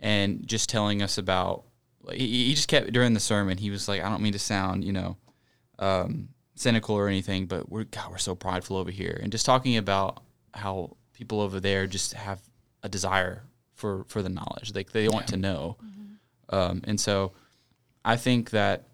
and 0.00 0.46
just 0.46 0.68
telling 0.68 1.02
us 1.02 1.18
about. 1.18 1.64
He, 2.12 2.48
he 2.48 2.54
just 2.54 2.68
kept 2.68 2.92
during 2.92 3.14
the 3.14 3.20
sermon. 3.20 3.56
He 3.56 3.70
was 3.70 3.88
like, 3.88 4.02
"I 4.02 4.10
don't 4.10 4.22
mean 4.22 4.34
to 4.34 4.38
sound, 4.38 4.84
you 4.84 4.92
know, 4.92 5.16
um, 5.78 6.28
cynical 6.54 6.94
or 6.94 7.08
anything, 7.08 7.46
but 7.46 7.70
we're 7.70 7.84
God, 7.84 8.10
we're 8.10 8.18
so 8.18 8.34
prideful 8.34 8.76
over 8.76 8.90
here," 8.90 9.18
and 9.22 9.32
just 9.32 9.46
talking 9.46 9.76
about 9.76 10.22
how 10.52 10.96
people 11.12 11.40
over 11.40 11.60
there 11.60 11.86
just 11.86 12.12
have 12.14 12.40
a 12.82 12.88
desire 12.88 13.42
for 13.74 14.04
for 14.08 14.22
the 14.22 14.28
knowledge, 14.28 14.74
like 14.74 14.92
they 14.92 15.08
want 15.08 15.26
to 15.28 15.36
know, 15.36 15.76
um, 16.50 16.82
and 16.84 17.00
so. 17.00 17.32
I 18.06 18.16
think 18.18 18.50
that 18.50 18.84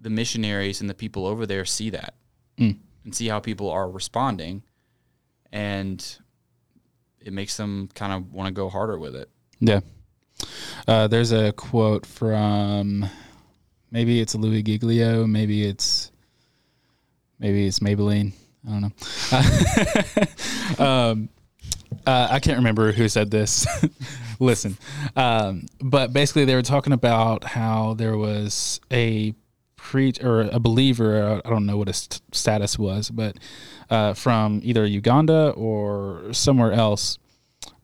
the 0.00 0.10
missionaries 0.10 0.80
and 0.80 0.88
the 0.88 0.94
people 0.94 1.26
over 1.26 1.44
there 1.44 1.64
see 1.64 1.90
that 1.90 2.14
Mm. 2.56 2.78
and 3.04 3.12
see 3.12 3.26
how 3.26 3.40
people 3.40 3.68
are 3.68 3.90
responding, 3.90 4.62
and 5.50 6.18
it 7.18 7.32
makes 7.32 7.56
them 7.56 7.88
kind 7.94 8.12
of 8.12 8.32
want 8.32 8.46
to 8.46 8.52
go 8.52 8.68
harder 8.68 8.96
with 8.96 9.16
it. 9.16 9.28
Yeah. 9.58 9.80
Uh, 10.86 11.08
there's 11.08 11.32
a 11.32 11.52
quote 11.52 12.06
from 12.06 13.06
maybe 13.90 14.20
it's 14.20 14.36
Louis 14.36 14.62
Giglio, 14.62 15.26
maybe 15.26 15.64
it's 15.64 16.12
maybe 17.38 17.66
it's 17.66 17.80
Maybelline. 17.80 18.32
I 18.66 18.70
don't 18.70 18.80
know. 20.78 20.84
um, 20.84 21.28
uh, 22.06 22.28
I 22.30 22.40
can't 22.40 22.58
remember 22.58 22.92
who 22.92 23.08
said 23.08 23.30
this. 23.30 23.66
Listen, 24.40 24.76
um, 25.14 25.66
but 25.80 26.12
basically 26.12 26.44
they 26.44 26.54
were 26.54 26.62
talking 26.62 26.92
about 26.92 27.44
how 27.44 27.94
there 27.94 28.16
was 28.16 28.80
a 28.92 29.34
preach 29.76 30.22
or 30.22 30.42
a 30.42 30.58
believer. 30.58 31.40
I 31.44 31.48
don't 31.48 31.64
know 31.64 31.76
what 31.76 31.88
his 31.88 31.98
st- 31.98 32.22
status 32.32 32.78
was, 32.78 33.10
but 33.10 33.36
uh, 33.88 34.14
from 34.14 34.60
either 34.62 34.84
Uganda 34.84 35.50
or 35.50 36.32
somewhere 36.32 36.72
else 36.72 37.18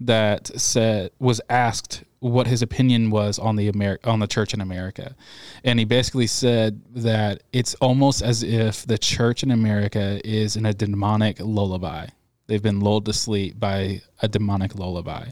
that 0.01 0.49
said 0.61 1.11
was 1.19 1.41
asked 1.49 2.05
what 2.21 2.47
his 2.47 2.63
opinion 2.63 3.11
was 3.11 3.39
on 3.39 3.57
the 3.57 3.69
Amer- 3.69 3.99
on 4.05 4.21
the 4.21 4.27
church 4.27 4.55
in 4.55 4.61
America, 4.61 5.17
and 5.65 5.79
he 5.79 5.85
basically 5.85 6.27
said 6.27 6.81
that 6.95 7.43
it's 7.53 7.75
almost 7.77 8.23
as 8.23 8.43
if 8.43 8.87
the 8.87 8.99
church 8.99 9.43
in 9.43 9.51
America 9.51 10.21
is 10.25 10.57
in 10.57 10.65
a 10.67 10.73
demonic 10.73 11.39
lullaby. 11.41 12.07
They've 12.47 12.63
been 12.63 12.81
lulled 12.81 13.07
to 13.07 13.13
sleep 13.13 13.59
by 13.59 14.03
a 14.21 14.29
demonic 14.29 14.75
lullaby, 14.77 15.31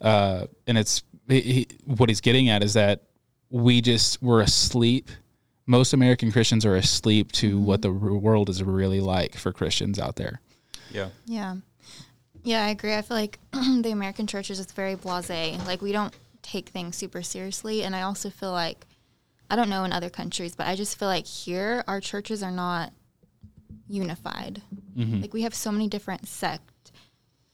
uh, 0.00 0.46
and 0.66 0.78
it's 0.78 1.02
he, 1.28 1.40
he- 1.40 1.68
what 1.84 2.08
he's 2.08 2.20
getting 2.20 2.48
at 2.48 2.62
is 2.62 2.74
that 2.74 3.02
we 3.50 3.80
just 3.80 4.22
were 4.22 4.40
asleep. 4.40 5.10
Most 5.66 5.92
American 5.92 6.32
Christians 6.32 6.64
are 6.66 6.76
asleep 6.76 7.30
to 7.32 7.58
what 7.58 7.82
the 7.82 7.88
r- 7.88 7.94
world 8.14 8.48
is 8.48 8.62
really 8.62 9.00
like 9.00 9.36
for 9.36 9.52
Christians 9.52 9.98
out 9.98 10.16
there. 10.16 10.40
Yeah. 10.92 11.08
Yeah. 11.26 11.56
Yeah, 12.42 12.64
I 12.64 12.70
agree. 12.70 12.94
I 12.94 13.02
feel 13.02 13.16
like 13.16 13.38
the 13.52 13.90
American 13.90 14.26
church 14.26 14.50
is 14.50 14.58
just 14.58 14.74
very 14.74 14.96
blasé. 14.96 15.64
Like 15.66 15.82
we 15.82 15.92
don't 15.92 16.14
take 16.42 16.70
things 16.70 16.96
super 16.96 17.22
seriously, 17.22 17.82
and 17.82 17.94
I 17.94 18.02
also 18.02 18.30
feel 18.30 18.52
like 18.52 18.86
I 19.50 19.56
don't 19.56 19.68
know 19.68 19.84
in 19.84 19.92
other 19.92 20.10
countries, 20.10 20.54
but 20.54 20.66
I 20.66 20.76
just 20.76 20.98
feel 20.98 21.08
like 21.08 21.26
here 21.26 21.84
our 21.88 22.00
churches 22.00 22.42
are 22.42 22.50
not 22.50 22.92
unified. 23.88 24.62
Mm-hmm. 24.96 25.22
Like 25.22 25.32
we 25.32 25.42
have 25.42 25.54
so 25.54 25.72
many 25.72 25.88
different 25.88 26.28
sect 26.28 26.92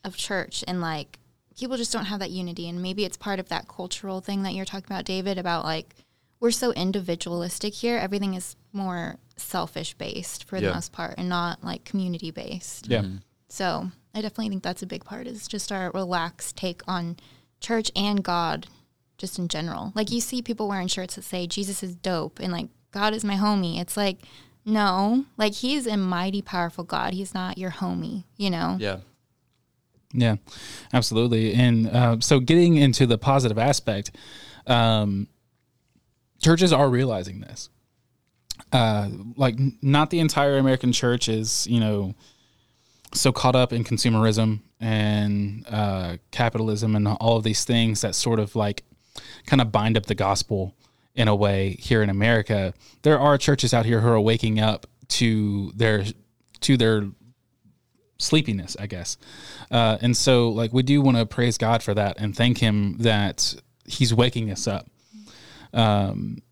of 0.04 0.16
church, 0.16 0.62
and 0.68 0.80
like 0.80 1.18
people 1.58 1.76
just 1.76 1.92
don't 1.92 2.04
have 2.04 2.20
that 2.20 2.30
unity. 2.30 2.68
And 2.68 2.82
maybe 2.82 3.04
it's 3.04 3.16
part 3.16 3.40
of 3.40 3.48
that 3.48 3.68
cultural 3.68 4.20
thing 4.20 4.42
that 4.42 4.54
you're 4.54 4.64
talking 4.64 4.86
about, 4.86 5.04
David, 5.04 5.38
about 5.38 5.64
like 5.64 5.94
we're 6.38 6.50
so 6.50 6.72
individualistic 6.72 7.74
here. 7.74 7.96
Everything 7.96 8.34
is 8.34 8.56
more 8.72 9.16
selfish 9.36 9.94
based 9.94 10.44
for 10.44 10.60
the 10.60 10.72
most 10.72 10.92
part, 10.92 11.14
and 11.18 11.28
not 11.28 11.64
like 11.64 11.84
community 11.84 12.30
based. 12.30 12.86
Yeah. 12.86 13.00
Mm-hmm. 13.00 13.16
So 13.48 13.90
I 14.16 14.22
definitely 14.22 14.48
think 14.48 14.62
that's 14.62 14.82
a 14.82 14.86
big 14.86 15.04
part 15.04 15.26
is 15.26 15.46
just 15.46 15.70
our 15.70 15.90
relaxed 15.92 16.56
take 16.56 16.80
on 16.88 17.18
church 17.60 17.92
and 17.94 18.24
God 18.24 18.66
just 19.18 19.38
in 19.38 19.46
general. 19.46 19.92
Like 19.94 20.10
you 20.10 20.22
see 20.22 20.40
people 20.40 20.68
wearing 20.68 20.88
shirts 20.88 21.16
that 21.16 21.22
say 21.22 21.46
Jesus 21.46 21.82
is 21.82 21.94
dope 21.94 22.40
and 22.40 22.50
like 22.50 22.68
God 22.92 23.12
is 23.12 23.24
my 23.24 23.34
homie. 23.34 23.78
It's 23.78 23.94
like, 23.94 24.20
no, 24.64 25.26
like 25.36 25.52
he's 25.52 25.86
a 25.86 25.98
mighty 25.98 26.40
powerful 26.40 26.82
God. 26.82 27.12
He's 27.12 27.34
not 27.34 27.58
your 27.58 27.70
homie, 27.70 28.24
you 28.38 28.48
know? 28.48 28.78
Yeah. 28.80 29.00
Yeah, 30.14 30.36
absolutely. 30.94 31.52
And 31.52 31.86
uh, 31.88 32.20
so, 32.20 32.40
getting 32.40 32.76
into 32.76 33.06
the 33.06 33.18
positive 33.18 33.58
aspect, 33.58 34.12
um, 34.66 35.26
churches 36.40 36.72
are 36.72 36.88
realizing 36.88 37.40
this. 37.40 37.68
Uh, 38.72 39.08
like, 39.36 39.56
n- 39.58 39.76
not 39.82 40.08
the 40.08 40.20
entire 40.20 40.56
American 40.56 40.92
church 40.92 41.28
is, 41.28 41.66
you 41.66 41.80
know, 41.80 42.14
so 43.16 43.32
caught 43.32 43.56
up 43.56 43.72
in 43.72 43.84
consumerism 43.84 44.60
and 44.80 45.66
uh, 45.68 46.16
capitalism 46.30 46.94
and 46.94 47.08
all 47.08 47.36
of 47.36 47.44
these 47.44 47.64
things 47.64 48.00
that 48.02 48.14
sort 48.14 48.38
of 48.38 48.54
like 48.54 48.84
kind 49.46 49.60
of 49.60 49.72
bind 49.72 49.96
up 49.96 50.06
the 50.06 50.14
gospel 50.14 50.74
in 51.14 51.28
a 51.28 51.34
way 51.34 51.76
here 51.80 52.02
in 52.02 52.10
America. 52.10 52.74
There 53.02 53.18
are 53.18 53.38
churches 53.38 53.72
out 53.72 53.86
here 53.86 54.00
who 54.00 54.08
are 54.08 54.20
waking 54.20 54.60
up 54.60 54.86
to 55.08 55.72
their 55.74 56.04
to 56.60 56.76
their 56.76 57.08
sleepiness, 58.18 58.76
I 58.78 58.86
guess. 58.86 59.16
Uh, 59.70 59.98
and 60.00 60.16
so, 60.16 60.48
like, 60.48 60.72
we 60.72 60.82
do 60.82 61.00
want 61.00 61.16
to 61.16 61.26
praise 61.26 61.58
God 61.58 61.82
for 61.82 61.94
that 61.94 62.18
and 62.18 62.36
thank 62.36 62.58
Him 62.58 62.98
that 62.98 63.54
He's 63.86 64.12
waking 64.12 64.50
us 64.50 64.66
up. 64.66 64.88
Um, 65.72 66.42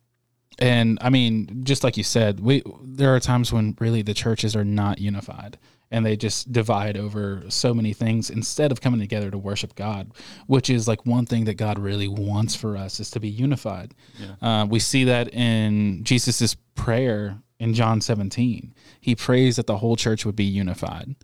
and 0.59 0.99
I 1.01 1.11
mean, 1.11 1.65
just 1.65 1.83
like 1.85 1.97
you 1.97 2.05
said, 2.05 2.41
we 2.41 2.63
there 2.83 3.15
are 3.15 3.21
times 3.21 3.53
when 3.53 3.77
really 3.81 4.03
the 4.03 4.15
churches 4.15 4.55
are 4.55 4.65
not 4.65 4.99
unified 5.01 5.59
and 5.95 6.05
they 6.05 6.17
just 6.17 6.51
divide 6.51 6.97
over 6.97 7.45
so 7.49 7.73
many 7.73 7.93
things 7.93 8.29
instead 8.29 8.73
of 8.73 8.81
coming 8.81 8.99
together 8.99 9.31
to 9.31 9.39
worship 9.39 9.77
God, 9.77 10.11
which 10.49 10.69
is 10.69 10.89
like 10.89 11.07
one 11.07 11.25
thing 11.25 11.45
that 11.45 11.55
God 11.55 11.79
really 11.79 12.09
wants 12.09 12.57
for 12.57 12.77
us 12.77 12.99
is 12.99 13.13
to 13.13 13.21
be 13.21 13.29
unified. 13.29 13.95
Uh, 14.43 14.67
we 14.69 14.81
see 14.81 15.05
that 15.05 15.33
in 15.33 16.03
Jesus's 16.03 16.57
prayer 16.75 17.39
in 17.61 17.75
John 17.75 18.01
17. 18.01 18.75
He 19.01 19.15
prays 19.15 19.55
that 19.55 19.69
the 19.69 19.79
whole 19.79 19.95
church 19.95 20.27
would 20.27 20.35
be 20.35 20.43
unified. 20.43 21.15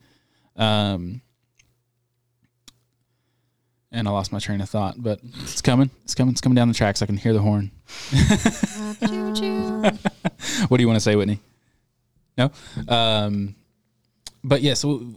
Um, 0.55 1.21
and 3.91 4.07
I 4.07 4.13
lost 4.13 4.31
my 4.31 4.39
train 4.39 4.61
of 4.61 4.71
thought, 4.71 4.95
but 4.99 5.19
it's 5.43 5.63
coming. 5.63 5.91
It's 6.05 6.15
coming. 6.15 6.31
It's 6.31 6.41
coming 6.41 6.55
down 6.55 6.69
the 6.69 6.75
tracks. 6.75 7.03
I 7.03 7.07
can 7.07 7.17
hear 7.17 7.33
the 7.33 7.41
horn. 7.41 7.73
what 10.69 10.77
do 10.77 10.83
you 10.83 10.87
want 10.87 10.97
to 10.97 11.01
say, 11.01 11.17
Whitney? 11.17 11.41
No. 12.39 12.53
Um, 12.87 13.57
but 14.43 14.63
yes. 14.63 14.85
Yeah, 14.85 14.91
so, 14.91 15.15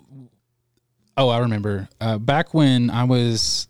oh, 1.17 1.29
I 1.29 1.39
remember 1.39 1.89
uh, 2.01 2.17
back 2.17 2.53
when 2.53 2.89
I 2.89 3.03
was 3.03 3.67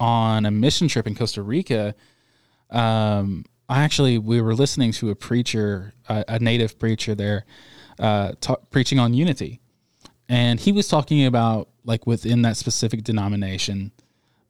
on 0.00 0.46
a 0.46 0.50
mission 0.50 0.88
trip 0.88 1.06
in 1.06 1.14
Costa 1.14 1.42
Rica. 1.42 1.94
Um, 2.70 3.44
I 3.68 3.82
actually 3.82 4.18
we 4.18 4.40
were 4.40 4.54
listening 4.54 4.92
to 4.92 5.10
a 5.10 5.14
preacher, 5.14 5.94
a, 6.08 6.24
a 6.28 6.38
native 6.38 6.78
preacher 6.78 7.14
there, 7.14 7.44
uh, 7.98 8.32
ta- 8.40 8.56
preaching 8.70 8.98
on 8.98 9.14
unity, 9.14 9.60
and 10.28 10.58
he 10.58 10.72
was 10.72 10.88
talking 10.88 11.24
about 11.24 11.68
like 11.84 12.06
within 12.06 12.42
that 12.42 12.56
specific 12.56 13.04
denomination. 13.04 13.92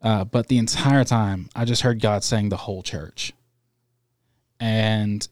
Uh, 0.01 0.25
but 0.25 0.49
the 0.49 0.59
entire 0.59 1.05
time, 1.05 1.49
I 1.55 1.65
just 1.65 1.83
heard 1.83 2.01
God 2.01 2.25
saying 2.25 2.49
the 2.49 2.57
whole 2.57 2.83
church, 2.83 3.33
and 4.59 5.27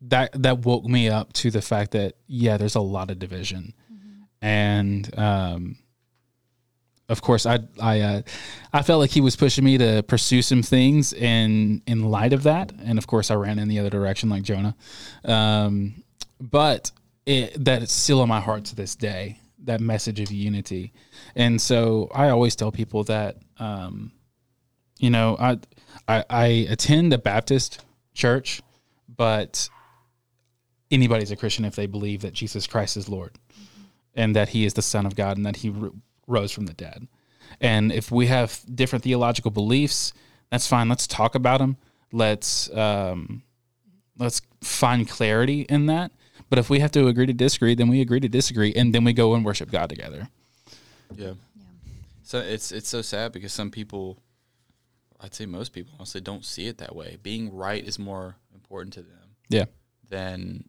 that 0.00 0.30
that 0.42 0.60
woke 0.60 0.84
me 0.84 1.08
up 1.08 1.32
to 1.34 1.50
the 1.50 1.62
fact 1.62 1.92
that 1.92 2.14
yeah, 2.26 2.56
there's 2.56 2.74
a 2.74 2.80
lot 2.80 3.10
of 3.10 3.18
division, 3.18 3.74
and 4.40 5.18
um, 5.18 5.78
of 7.08 7.22
course, 7.22 7.46
I 7.46 7.60
I 7.80 8.00
uh, 8.00 8.22
I 8.72 8.82
felt 8.82 9.00
like 9.00 9.10
he 9.10 9.20
was 9.20 9.34
pushing 9.34 9.64
me 9.64 9.78
to 9.78 10.02
pursue 10.02 10.42
some 10.42 10.62
things 10.62 11.12
in 11.12 11.82
in 11.86 12.04
light 12.04 12.32
of 12.32 12.42
that, 12.42 12.72
and 12.84 12.98
of 12.98 13.06
course, 13.06 13.30
I 13.30 13.34
ran 13.34 13.58
in 13.58 13.68
the 13.68 13.78
other 13.78 13.90
direction 13.90 14.28
like 14.28 14.42
Jonah, 14.42 14.76
um, 15.24 16.02
but 16.38 16.92
it, 17.24 17.64
that 17.64 17.82
is 17.82 17.90
still 17.90 18.22
in 18.22 18.28
my 18.28 18.40
heart 18.40 18.66
to 18.66 18.76
this 18.76 18.94
day. 18.94 19.40
That 19.64 19.80
message 19.80 20.20
of 20.20 20.30
unity, 20.30 20.92
and 21.34 21.60
so 21.60 22.10
I 22.14 22.28
always 22.28 22.54
tell 22.54 22.70
people 22.70 23.04
that 23.04 23.38
um, 23.58 24.12
you 24.98 25.10
know 25.10 25.36
I, 25.38 25.58
I 26.06 26.24
I 26.28 26.46
attend 26.68 27.12
a 27.14 27.18
Baptist 27.18 27.84
church, 28.14 28.60
but 29.08 29.68
anybody's 30.90 31.30
a 31.30 31.36
Christian 31.36 31.64
if 31.64 31.74
they 31.74 31.86
believe 31.86 32.20
that 32.20 32.34
Jesus 32.34 32.66
Christ 32.66 32.96
is 32.96 33.08
Lord 33.08 33.32
and 34.14 34.34
that 34.36 34.50
he 34.50 34.64
is 34.64 34.74
the 34.74 34.82
son 34.82 35.06
of 35.06 35.14
God 35.14 35.36
and 35.36 35.46
that 35.46 35.56
he 35.56 35.70
r- 35.70 35.90
rose 36.26 36.52
from 36.52 36.66
the 36.66 36.74
dead. 36.74 37.06
And 37.60 37.90
if 37.92 38.10
we 38.10 38.26
have 38.26 38.60
different 38.72 39.02
theological 39.04 39.50
beliefs, 39.50 40.12
that's 40.50 40.66
fine. 40.66 40.88
Let's 40.88 41.06
talk 41.06 41.34
about 41.34 41.58
them. 41.58 41.76
Let's 42.12 42.70
um, 42.74 43.42
let's 44.18 44.40
find 44.60 45.08
clarity 45.08 45.62
in 45.62 45.86
that. 45.86 46.12
But 46.50 46.58
if 46.58 46.70
we 46.70 46.80
have 46.80 46.92
to 46.92 47.06
agree 47.08 47.26
to 47.26 47.32
disagree, 47.34 47.74
then 47.74 47.88
we 47.88 48.00
agree 48.00 48.20
to 48.20 48.28
disagree, 48.28 48.72
and 48.74 48.94
then 48.94 49.04
we 49.04 49.12
go 49.12 49.34
and 49.34 49.44
worship 49.44 49.70
God 49.70 49.88
together. 49.90 50.28
Yeah. 51.14 51.34
So 52.22 52.38
it's 52.38 52.72
it's 52.72 52.88
so 52.88 53.02
sad 53.02 53.32
because 53.32 53.52
some 53.52 53.70
people, 53.70 54.22
I'd 55.20 55.34
say 55.34 55.46
most 55.46 55.72
people, 55.72 55.94
honestly, 55.98 56.20
don't 56.20 56.44
see 56.44 56.66
it 56.66 56.78
that 56.78 56.94
way. 56.96 57.16
Being 57.22 57.54
right 57.54 57.82
is 57.86 57.98
more 57.98 58.36
important 58.54 58.92
to 58.94 59.02
them 59.02 59.36
Yeah, 59.48 59.64
than 60.08 60.68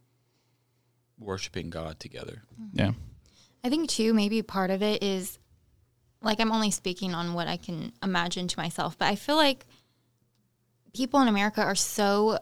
worshiping 1.17 1.69
God 1.69 2.00
together. 2.00 2.43
yeah, 2.74 2.91
I 3.63 3.70
think 3.70 3.89
too, 3.89 4.13
maybe 4.13 4.42
part 4.42 4.72
of 4.72 4.82
it 4.82 5.04
is 5.04 5.38
like 6.22 6.39
I'm 6.39 6.51
only 6.51 6.72
speaking 6.72 7.13
on 7.13 7.34
what 7.34 7.48
I 7.48 7.58
can 7.58 7.94
imagine 8.04 8.48
to 8.48 8.60
myself, 8.60 8.98
but 8.98 9.08
I 9.08 9.16
feel 9.16 9.36
like 9.36 9.66
people 10.94 11.22
in 11.22 11.28
America 11.28 11.62
are 11.62 11.75
so 11.75 12.39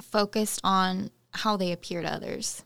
focused 0.00 0.60
on 0.64 1.10
how 1.32 1.56
they 1.56 1.72
appear 1.72 2.02
to 2.02 2.12
others. 2.12 2.64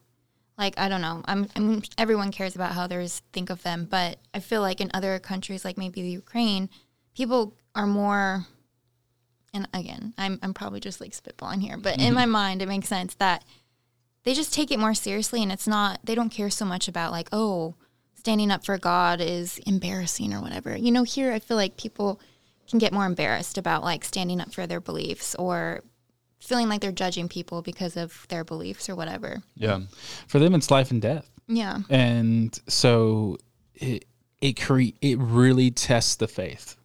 Like 0.59 0.79
I 0.79 0.89
don't 0.89 1.01
know, 1.01 1.23
I'm, 1.25 1.49
I'm 1.57 1.83
everyone 1.97 2.33
cares 2.33 2.55
about 2.55 2.73
how 2.73 2.83
others 2.83 3.23
think 3.33 3.51
of 3.51 3.63
them, 3.63 3.87
but 3.91 4.19
I 4.35 4.41
feel 4.41 4.61
like 4.61 4.81
in 4.81 4.91
other 4.93 5.19
countries, 5.19 5.65
like 5.65 5.79
maybe 5.79 6.03
the 6.03 6.11
Ukraine, 6.11 6.69
people 7.15 7.57
are 7.75 7.87
more. 7.87 8.47
And 9.53 9.67
again, 9.75 10.15
I'm 10.19 10.39
I'm 10.43 10.55
probably 10.55 10.81
just 10.81 11.01
like 11.01 11.13
spitballing 11.13 11.63
here, 11.63 11.77
but 11.77 11.95
in 11.95 12.01
mm-hmm. 12.01 12.15
my 12.15 12.27
mind, 12.27 12.63
it 12.63 12.69
makes 12.69 12.89
sense 12.89 13.15
that 13.15 13.43
they 14.25 14.35
just 14.35 14.53
take 14.53 14.71
it 14.71 14.79
more 14.79 14.95
seriously 14.95 15.43
and 15.43 15.51
it's 15.53 15.67
not 15.69 15.99
they 16.05 16.15
don't 16.15 16.31
care 16.31 16.51
so 16.51 16.65
much 16.65 16.89
about 16.89 17.11
like 17.13 17.29
oh 17.33 17.75
standing 18.15 18.51
up 18.51 18.65
for 18.65 18.77
god 18.79 19.21
is 19.21 19.59
embarrassing 19.67 20.33
or 20.35 20.41
whatever 20.43 20.77
you 20.77 20.91
know 20.93 21.03
here 21.05 21.33
i 21.33 21.39
feel 21.39 21.57
like 21.57 21.77
people 21.77 22.21
can 22.69 22.79
get 22.79 22.93
more 22.93 23.07
embarrassed 23.07 23.57
about 23.59 23.83
like 23.83 24.05
standing 24.05 24.41
up 24.41 24.53
for 24.53 24.67
their 24.67 24.81
beliefs 24.81 25.35
or 25.37 25.81
feeling 26.39 26.69
like 26.69 26.81
they're 26.81 26.93
judging 26.93 27.29
people 27.29 27.63
because 27.63 27.97
of 27.97 28.27
their 28.29 28.45
beliefs 28.45 28.89
or 28.89 28.95
whatever 28.95 29.43
Yeah. 29.57 29.81
for 30.29 30.39
them 30.39 30.55
it's 30.55 30.71
life 30.71 30.91
and 30.91 31.01
death. 31.03 31.29
yeah 31.49 31.79
and 31.89 32.59
so 32.69 33.39
it 33.75 34.05
it 34.41 34.59
cre- 34.59 34.97
it 35.03 35.19
really 35.19 35.71
tests 35.71 36.17
the 36.17 36.27
faith. 36.27 36.77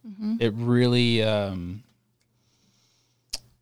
It 0.41 0.53
really 0.55 1.23
um 1.23 1.83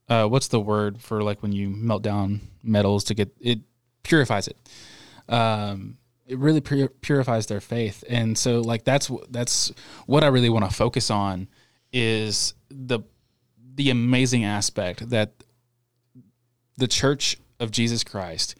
uh 0.10 0.28
what's 0.28 0.50
the 0.50 0.60
word 0.60 1.02
for 1.02 1.24
like 1.24 1.42
when 1.42 1.52
you 1.52 1.70
melt 1.70 2.04
down 2.04 2.42
metals 2.62 3.04
to 3.06 3.14
get 3.14 3.36
it 3.40 3.60
purifies 4.04 4.48
it. 4.48 4.58
Um, 5.30 5.98
it 6.26 6.38
really 6.38 6.62
pur- 6.62 6.90
purifies 7.02 7.48
their 7.48 7.62
faith, 7.62 8.04
and 8.08 8.38
so 8.38 8.62
like 8.62 8.84
that's 8.84 9.10
that's 9.30 9.72
what 10.06 10.24
I 10.24 10.28
really 10.28 10.50
want 10.50 10.70
to 10.70 10.76
focus 10.76 11.10
on 11.10 11.48
is 11.92 12.54
the 12.70 13.00
the 13.76 13.90
amazing 13.90 14.46
aspect 14.46 15.10
that 15.10 15.44
the 16.78 16.88
Church 16.88 17.38
of 17.60 17.72
Jesus 17.72 18.04
Christ 18.04 18.56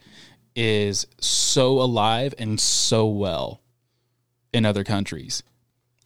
is 0.54 1.06
so 1.20 1.80
alive 1.80 2.34
and 2.38 2.60
so 2.60 3.06
well 3.06 3.60
in 4.52 4.64
other 4.64 4.84
countries, 4.84 5.42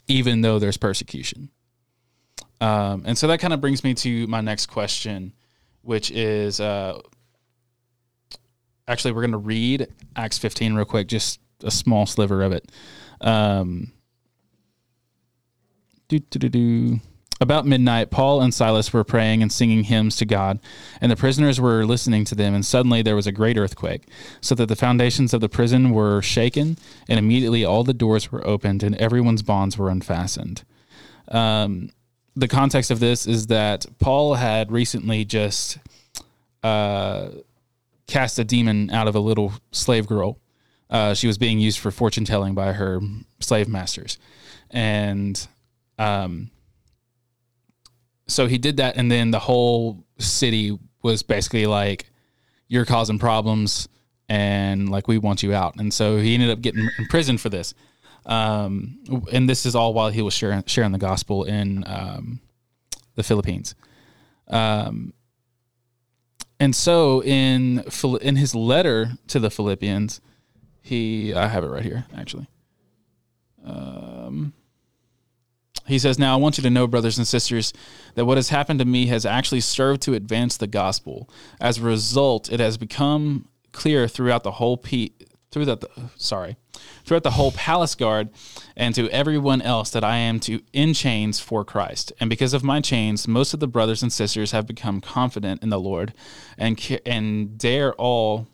even 0.07 0.41
though 0.41 0.59
there's 0.59 0.77
persecution. 0.77 1.51
Um, 2.61 3.05
and 3.07 3.17
so 3.17 3.27
that 3.29 3.39
kind 3.41 3.53
of 3.53 3.61
brings 3.61 3.85
me 3.85 3.95
to 3.95 4.27
my 4.27 4.41
next 4.41 4.67
question, 4.67 5.33
which 5.83 6.11
is 6.11 6.61
uh, 6.61 7.01
actually, 8.89 9.13
we're 9.13 9.23
going 9.23 9.33
to 9.33 9.39
read 9.39 9.87
Acts 10.17 10.39
15 10.39 10.75
real 10.75 10.85
quick, 10.85 11.07
just 11.07 11.39
a 11.63 11.71
small 11.71 12.07
sliver 12.07 12.43
of 12.43 12.53
it. 12.53 12.73
Um, 13.21 13.93
do, 16.09 16.19
do, 16.19 16.39
do, 16.39 16.49
do. 16.49 17.01
About 17.41 17.67
midnight, 17.67 18.11
Paul 18.11 18.41
and 18.41 18.53
Silas 18.53 18.93
were 18.93 19.05
praying 19.05 19.43
and 19.43 19.53
singing 19.53 19.85
hymns 19.85 20.17
to 20.17 20.25
God, 20.25 20.59
and 21.01 21.13
the 21.13 21.17
prisoners 21.17 21.61
were 21.61 21.87
listening 21.87 22.25
to 22.25 22.35
them. 22.35 22.53
And 22.53 22.67
suddenly 22.67 23.01
there 23.01 23.15
was 23.15 23.29
a 23.29 23.33
great 23.33 23.57
earthquake, 23.57 24.09
so 24.41 24.57
that 24.57 24.67
the 24.67 24.75
foundations 24.75 25.33
of 25.33 25.41
the 25.41 25.49
prison 25.49 25.91
were 25.91 26.21
shaken, 26.21 26.79
and 27.09 27.17
immediately 27.17 27.65
all 27.65 27.85
the 27.85 27.95
doors 27.95 28.33
were 28.33 28.45
opened, 28.45 28.83
and 28.83 28.97
everyone's 28.97 29.43
bonds 29.43 29.79
were 29.79 29.89
unfastened. 29.89 30.65
Um, 31.29 31.91
the 32.39 32.49
context 32.49 32.93
of 32.93 33.01
this 33.01 33.27
is 33.27 33.49
that 33.49 33.85
Paul 33.99 34.35
had 34.35 34.71
recently 34.71 35.25
just 35.25 35.79
uh, 36.63 37.31
cast 38.07 38.39
a 38.39 38.45
demon 38.45 38.91
out 38.91 39.09
of 39.09 39.17
a 39.17 39.21
little 39.21 39.53
slave 39.73 40.07
girl. 40.07 40.39
Uh, 40.89 41.15
she 41.15 41.27
was 41.27 41.37
being 41.37 41.59
used 41.59 41.81
for 41.81 41.91
fortune 41.91 42.25
telling 42.25 42.55
by 42.55 42.73
her 42.73 43.01
slave 43.41 43.69
masters, 43.69 44.19
and 44.71 45.49
um, 45.99 46.51
so 48.29 48.47
he 48.47 48.57
did 48.57 48.77
that, 48.77 48.97
and 48.97 49.11
then 49.11 49.33
the 49.33 49.41
whole 49.41 50.05
city 50.19 50.79
was 51.03 51.23
basically 51.25 51.67
like, 51.67 52.09
"You're 52.69 52.87
causing 52.87 53.19
problems, 53.19 53.89
and 54.29 54.89
like 54.89 55.09
we 55.09 55.19
want 55.19 55.43
you 55.43 55.53
out." 55.53 55.75
And 55.77 55.93
so 55.93 56.19
he 56.19 56.35
ended 56.35 56.51
up 56.51 56.63
getting 56.63 56.89
imprisoned 56.99 57.41
for 57.41 57.49
this. 57.49 57.75
Um, 58.29 58.99
and 59.33 59.49
this 59.49 59.67
is 59.67 59.75
all 59.75 59.95
while 59.95 60.11
he 60.11 60.23
was 60.23 60.35
sharing 60.35 60.63
sharing 60.67 60.93
the 60.93 60.99
gospel 60.99 61.45
in 61.45 61.83
um, 61.87 62.41
the 63.15 63.23
Philippines. 63.23 63.75
Um, 64.49 65.15
and 66.61 66.77
so 66.77 67.23
in 67.23 67.85
in 68.21 68.37
his 68.37 68.55
letter 68.55 69.13
to 69.29 69.41
the 69.41 69.51
Philippians, 69.51 70.21
he 70.83 71.35
I 71.35 71.49
have 71.49 71.65
it 71.65 71.69
right 71.69 71.85
here 71.85 72.05
actually. 72.15 72.47
Um, 73.65 74.53
he 75.89 75.99
says, 75.99 76.19
Now 76.19 76.35
I 76.35 76.37
want 76.37 76.59
you 76.59 76.63
to 76.63 76.71
know, 76.71 76.87
brothers 76.87 77.19
and 77.19 77.27
sisters, 77.27 77.73
that 78.15 78.27
what 78.27 78.37
has 78.37 78.51
happened 78.51 78.79
to 78.81 78.85
me 78.85 79.07
has 79.07 79.25
actually 79.25 79.61
served 79.61 80.03
to 80.03 80.15
advance 80.15 80.57
the 80.57 80.67
gospel. 80.67 81.29
As 81.61 81.79
a 81.79 81.83
result, 81.83 82.53
it 82.53 82.61
has 82.61 82.77
become 82.77 83.49
clear 83.73 84.07
throughout 84.07 84.45
the 84.45 84.53
whole 84.53 84.77
pe- 84.77 85.11
through 85.51 85.65
the 85.65 85.79
sorry, 86.17 86.57
throughout 87.05 87.23
the 87.23 87.33
whole 87.33 87.53
palace 87.53 87.95
guard 87.95 88.29
and 88.77 88.95
to 88.95 89.09
everyone 89.11 89.63
else 89.63 89.91
that 89.91 90.05
I 90.05 90.17
am 90.17 90.41
to 90.41 90.61
in 90.73 90.95
chains 90.95 91.41
for 91.41 91.65
Christ. 91.65 92.13
And 92.21 92.29
because 92.29 92.55
of 92.55 92.63
my 92.63 92.81
chains, 92.81 93.27
most 93.27 93.55
of 93.55 93.61
the 93.61 93.69
brothers 93.69 94.03
and 94.03 94.13
sisters 94.13 94.53
have 94.53 94.67
become 94.67 95.01
confident 95.01 95.63
in 95.63 95.71
the 95.71 95.81
Lord 95.81 96.13
and 96.57 96.79
and 97.07 97.59
dare 97.59 97.95
all 97.95 98.47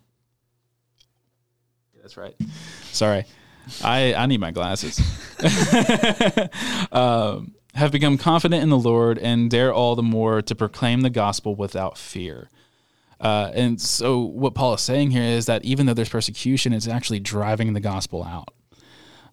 That's 2.00 2.16
right. 2.16 2.34
Sorry. 2.92 3.24
I, 3.83 4.14
I 4.14 4.26
need 4.26 4.40
my 4.40 4.50
glasses. 4.50 5.00
um, 6.92 7.54
have 7.74 7.90
become 7.90 8.18
confident 8.18 8.62
in 8.62 8.68
the 8.68 8.78
Lord 8.78 9.18
and 9.18 9.50
dare 9.50 9.72
all 9.72 9.96
the 9.96 10.02
more 10.02 10.42
to 10.42 10.54
proclaim 10.54 11.00
the 11.00 11.11
gospel 11.11 11.54
without 11.57 11.98
fear. 11.98 12.48
Uh, 13.20 13.50
and 13.55 13.81
so, 13.81 14.20
what 14.20 14.55
Paul 14.55 14.74
is 14.74 14.81
saying 14.81 15.11
here 15.11 15.22
is 15.22 15.46
that 15.46 15.64
even 15.64 15.87
though 15.87 15.94
there's 15.94 16.09
persecution, 16.09 16.72
it's 16.72 16.88
actually 16.88 17.20
driving 17.20 17.72
the 17.72 17.81
gospel 17.81 18.24
out. 18.24 18.50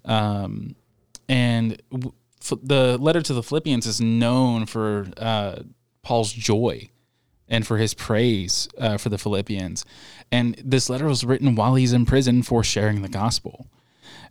Um, 0.06 0.76
and 1.28 1.82
the 2.63 2.98
letter 3.00 3.22
to 3.22 3.34
the 3.34 3.44
Philippians 3.44 3.86
is 3.86 4.02
known 4.02 4.65
for 4.65 5.08
uh, 5.17 5.63
Paul's 6.04 6.34
joy 6.34 6.89
and 7.48 7.67
for 7.67 7.78
his 7.78 7.94
praise 7.94 8.67
uh, 8.78 8.98
for 8.98 9.10
the 9.10 9.17
Philippians. 9.17 9.86
And 10.32 10.60
this 10.63 10.89
letter 10.89 11.06
was 11.06 11.24
written 11.24 11.56
while 11.56 11.76
he's 11.76 11.94
in 11.94 12.06
prison 12.06 12.44
for 12.44 12.63
sharing 12.63 13.02
the 13.02 13.10
gospel. 13.10 13.67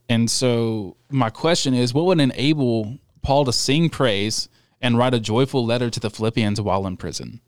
And 0.09 0.31
so, 0.31 0.97
my 1.11 1.31
question 1.31 1.75
is 1.75 1.95
what 1.95 2.07
would 2.07 2.21
enable 2.21 2.99
Paul 3.23 3.45
to 3.45 3.53
sing 3.53 3.91
praise 3.91 4.49
and 4.81 4.97
write 4.99 5.15
a 5.15 5.21
joyful 5.21 5.65
letter 5.65 5.91
to 5.91 6.01
the 6.01 6.11
Philippians 6.11 6.61
while 6.61 6.87
in 6.87 6.97
prison? 6.97 7.41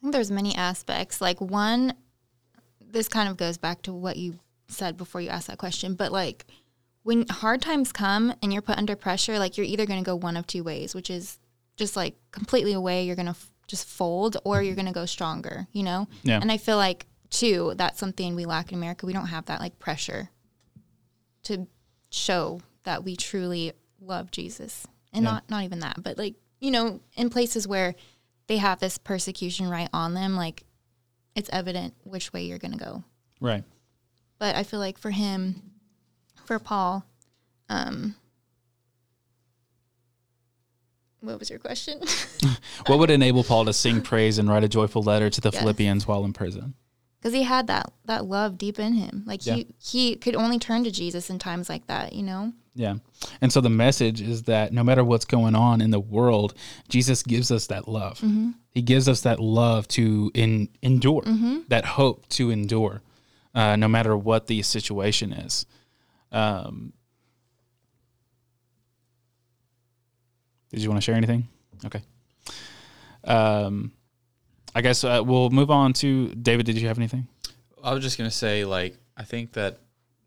I 0.00 0.02
think 0.02 0.12
there's 0.14 0.30
many 0.30 0.54
aspects. 0.54 1.20
Like 1.20 1.40
one, 1.40 1.94
this 2.80 3.08
kind 3.08 3.28
of 3.28 3.36
goes 3.36 3.58
back 3.58 3.82
to 3.82 3.92
what 3.92 4.16
you 4.16 4.38
said 4.68 4.96
before 4.96 5.20
you 5.20 5.28
asked 5.28 5.48
that 5.48 5.58
question, 5.58 5.94
but 5.94 6.10
like 6.12 6.46
when 7.02 7.26
hard 7.28 7.60
times 7.62 7.92
come 7.92 8.34
and 8.42 8.52
you're 8.52 8.62
put 8.62 8.78
under 8.78 8.96
pressure, 8.96 9.38
like 9.38 9.56
you're 9.56 9.66
either 9.66 9.86
going 9.86 10.02
to 10.02 10.04
go 10.06 10.14
one 10.16 10.36
of 10.36 10.46
two 10.46 10.62
ways, 10.62 10.94
which 10.94 11.10
is 11.10 11.38
just 11.76 11.96
like 11.96 12.14
completely 12.30 12.72
away, 12.72 13.04
you're 13.04 13.16
going 13.16 13.26
to 13.26 13.30
f- 13.30 13.50
just 13.66 13.86
fold, 13.88 14.36
or 14.44 14.62
you're 14.62 14.74
going 14.74 14.86
to 14.86 14.92
go 14.92 15.06
stronger, 15.06 15.66
you 15.72 15.82
know? 15.82 16.08
Yeah. 16.24 16.38
And 16.40 16.50
I 16.50 16.56
feel 16.56 16.76
like 16.76 17.06
too, 17.30 17.74
that's 17.76 17.98
something 17.98 18.34
we 18.34 18.44
lack 18.44 18.72
in 18.72 18.78
America. 18.78 19.06
We 19.06 19.12
don't 19.12 19.26
have 19.26 19.46
that 19.46 19.60
like 19.60 19.78
pressure 19.78 20.30
to 21.44 21.66
show 22.10 22.60
that 22.84 23.04
we 23.04 23.16
truly 23.16 23.72
love 24.00 24.30
Jesus. 24.30 24.86
And 25.12 25.24
Yeah. 25.24 25.30
not 25.32 25.50
not 25.50 25.64
even 25.64 25.80
that, 25.80 26.02
but 26.02 26.18
like, 26.18 26.34
you 26.60 26.70
know, 26.70 27.00
in 27.16 27.30
places 27.30 27.66
where 27.66 27.94
they 28.50 28.56
have 28.56 28.80
this 28.80 28.98
persecution 28.98 29.70
right 29.70 29.88
on 29.92 30.12
them, 30.12 30.34
like 30.34 30.64
it's 31.36 31.48
evident 31.52 31.94
which 32.02 32.32
way 32.32 32.42
you're 32.42 32.58
going 32.58 32.72
to 32.72 32.84
go. 32.84 33.04
Right. 33.40 33.62
But 34.40 34.56
I 34.56 34.64
feel 34.64 34.80
like 34.80 34.98
for 34.98 35.12
him, 35.12 35.62
for 36.46 36.58
Paul, 36.58 37.04
um, 37.68 38.16
what 41.20 41.38
was 41.38 41.48
your 41.48 41.60
question? 41.60 42.02
What 42.86 42.98
would 42.98 43.10
enable 43.10 43.44
Paul 43.44 43.66
to 43.66 43.72
sing 43.72 44.00
praise 44.00 44.38
and 44.38 44.48
write 44.48 44.64
a 44.64 44.68
joyful 44.68 45.02
letter 45.02 45.30
to 45.30 45.40
the 45.40 45.50
Yes. 45.52 45.60
Philippians 45.60 46.08
while 46.08 46.24
in 46.24 46.32
prison? 46.32 46.74
Because 47.20 47.34
he 47.34 47.42
had 47.42 47.66
that 47.66 47.92
that 48.06 48.24
love 48.24 48.56
deep 48.56 48.78
in 48.78 48.94
him. 48.94 49.24
Like 49.26 49.44
Yeah. 49.44 49.56
he 49.56 49.66
he 49.78 50.16
could 50.16 50.34
only 50.34 50.58
turn 50.58 50.84
to 50.84 50.90
Jesus 50.90 51.28
in 51.28 51.38
times 51.38 51.68
like 51.68 51.86
that. 51.86 52.14
You 52.14 52.22
know. 52.22 52.52
Yeah. 52.74 52.94
And 53.42 53.52
so 53.52 53.60
the 53.60 53.68
message 53.68 54.20
is 54.22 54.44
that 54.44 54.72
no 54.72 54.82
matter 54.82 55.04
what's 55.04 55.24
going 55.26 55.54
on 55.54 55.80
in 55.82 55.90
the 55.90 56.00
world, 56.00 56.54
Jesus 56.88 57.22
gives 57.22 57.50
us 57.50 57.66
that 57.66 57.88
love. 57.88 58.22
He 58.70 58.80
gives 58.80 59.08
us 59.08 59.22
that 59.22 59.40
love 59.40 59.86
to 59.88 60.30
in, 60.34 60.68
endure, 60.80 61.24
that 61.68 61.84
hope 61.84 62.28
to 62.30 62.50
endure, 62.50 63.02
uh, 63.54 63.74
no 63.76 63.88
matter 63.88 64.16
what 64.16 64.46
the 64.46 64.62
situation 64.62 65.32
is. 65.32 65.66
Um, 66.32 66.92
did 70.70 70.80
you 70.80 70.88
want 70.88 71.02
to 71.02 71.04
share 71.04 71.16
anything? 71.16 71.48
Okay. 71.84 72.00
Um, 73.24 73.92
I 74.74 74.82
guess 74.82 75.04
uh, 75.04 75.22
we'll 75.24 75.50
move 75.50 75.70
on 75.70 75.92
to 75.94 76.28
David. 76.34 76.66
Did 76.66 76.78
you 76.78 76.88
have 76.88 76.98
anything? 76.98 77.26
I 77.82 77.92
was 77.92 78.02
just 78.02 78.18
gonna 78.18 78.30
say, 78.30 78.64
like, 78.64 78.96
I 79.16 79.24
think 79.24 79.52
that 79.54 79.78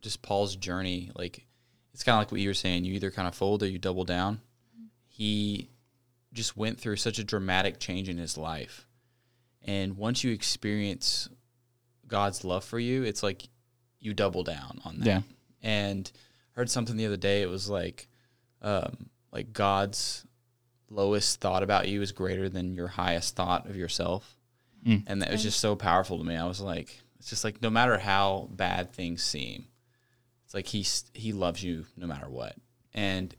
just 0.01 0.21
Paul's 0.21 0.55
journey, 0.55 1.11
like, 1.15 1.45
it's 1.93 2.03
kind 2.03 2.15
of 2.15 2.19
like 2.19 2.31
what 2.31 2.41
you 2.41 2.49
were 2.49 2.53
saying. 2.53 2.85
You 2.85 2.93
either 2.95 3.11
kind 3.11 3.27
of 3.27 3.35
fold 3.35 3.63
or 3.63 3.67
you 3.67 3.77
double 3.77 4.03
down. 4.03 4.41
He 5.07 5.69
just 6.33 6.57
went 6.57 6.79
through 6.79 6.95
such 6.95 7.19
a 7.19 7.23
dramatic 7.23 7.79
change 7.79 8.09
in 8.09 8.17
his 8.17 8.37
life, 8.37 8.87
and 9.61 9.97
once 9.97 10.23
you 10.23 10.31
experience 10.31 11.29
God's 12.07 12.43
love 12.43 12.63
for 12.63 12.79
you, 12.79 13.03
it's 13.03 13.23
like 13.23 13.43
you 13.99 14.13
double 14.13 14.43
down 14.43 14.81
on 14.83 14.99
that. 14.99 15.05
Yeah. 15.05 15.21
And 15.61 16.11
I 16.55 16.59
heard 16.59 16.69
something 16.69 16.97
the 16.97 17.05
other 17.05 17.17
day. 17.17 17.41
It 17.41 17.49
was 17.49 17.69
like, 17.69 18.07
um, 18.61 19.09
like 19.31 19.53
God's 19.53 20.25
lowest 20.93 21.39
thought 21.41 21.63
about 21.63 21.87
you 21.87 22.01
is 22.01 22.11
greater 22.11 22.49
than 22.49 22.73
your 22.75 22.87
highest 22.87 23.35
thought 23.35 23.67
of 23.69 23.75
yourself 23.75 24.37
Mm. 24.85 25.03
and 25.07 25.21
that 25.21 25.31
was 25.31 25.41
just 25.41 25.61
so 25.61 25.77
powerful 25.77 26.17
to 26.17 26.25
me. 26.25 26.35
I 26.35 26.45
was 26.45 26.59
like, 26.59 26.99
it's 27.17 27.29
just 27.29 27.45
like 27.45 27.61
no 27.61 27.69
matter 27.69 27.97
how 27.97 28.49
bad 28.51 28.91
things 28.91 29.23
seem, 29.23 29.65
it's 30.43 30.53
like 30.53 30.67
he's 30.67 31.05
he 31.13 31.31
loves 31.31 31.63
you 31.63 31.85
no 31.95 32.05
matter 32.05 32.29
what. 32.29 32.57
And 32.93 33.33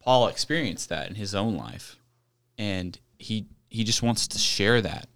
Paul 0.00 0.26
experienced 0.26 0.88
that 0.88 1.08
in 1.08 1.14
his 1.14 1.36
own 1.36 1.56
life, 1.56 1.96
and 2.58 2.98
he 3.20 3.46
he 3.68 3.84
just 3.84 4.02
wants 4.02 4.26
to 4.26 4.38
share 4.38 4.80
that 4.82 5.08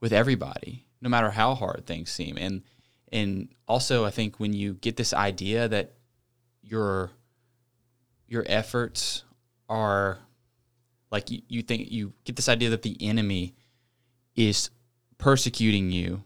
with 0.00 0.14
everybody, 0.14 0.86
no 1.02 1.10
matter 1.10 1.30
how 1.30 1.54
hard 1.54 1.84
things 1.84 2.10
seem. 2.10 2.38
And 2.38 2.62
and 3.12 3.48
also, 3.66 4.06
I 4.06 4.10
think 4.10 4.40
when 4.40 4.54
you 4.54 4.72
get 4.80 4.96
this 4.96 5.12
idea 5.12 5.68
that 5.68 5.92
your 6.62 7.10
your 8.26 8.44
efforts 8.48 9.24
are 9.68 10.20
like 11.10 11.30
you, 11.30 11.42
you 11.48 11.62
think 11.62 11.90
you 11.90 12.12
get 12.24 12.36
this 12.36 12.48
idea 12.48 12.70
that 12.70 12.82
the 12.82 12.96
enemy 13.00 13.54
is 14.36 14.70
persecuting 15.18 15.90
you 15.90 16.22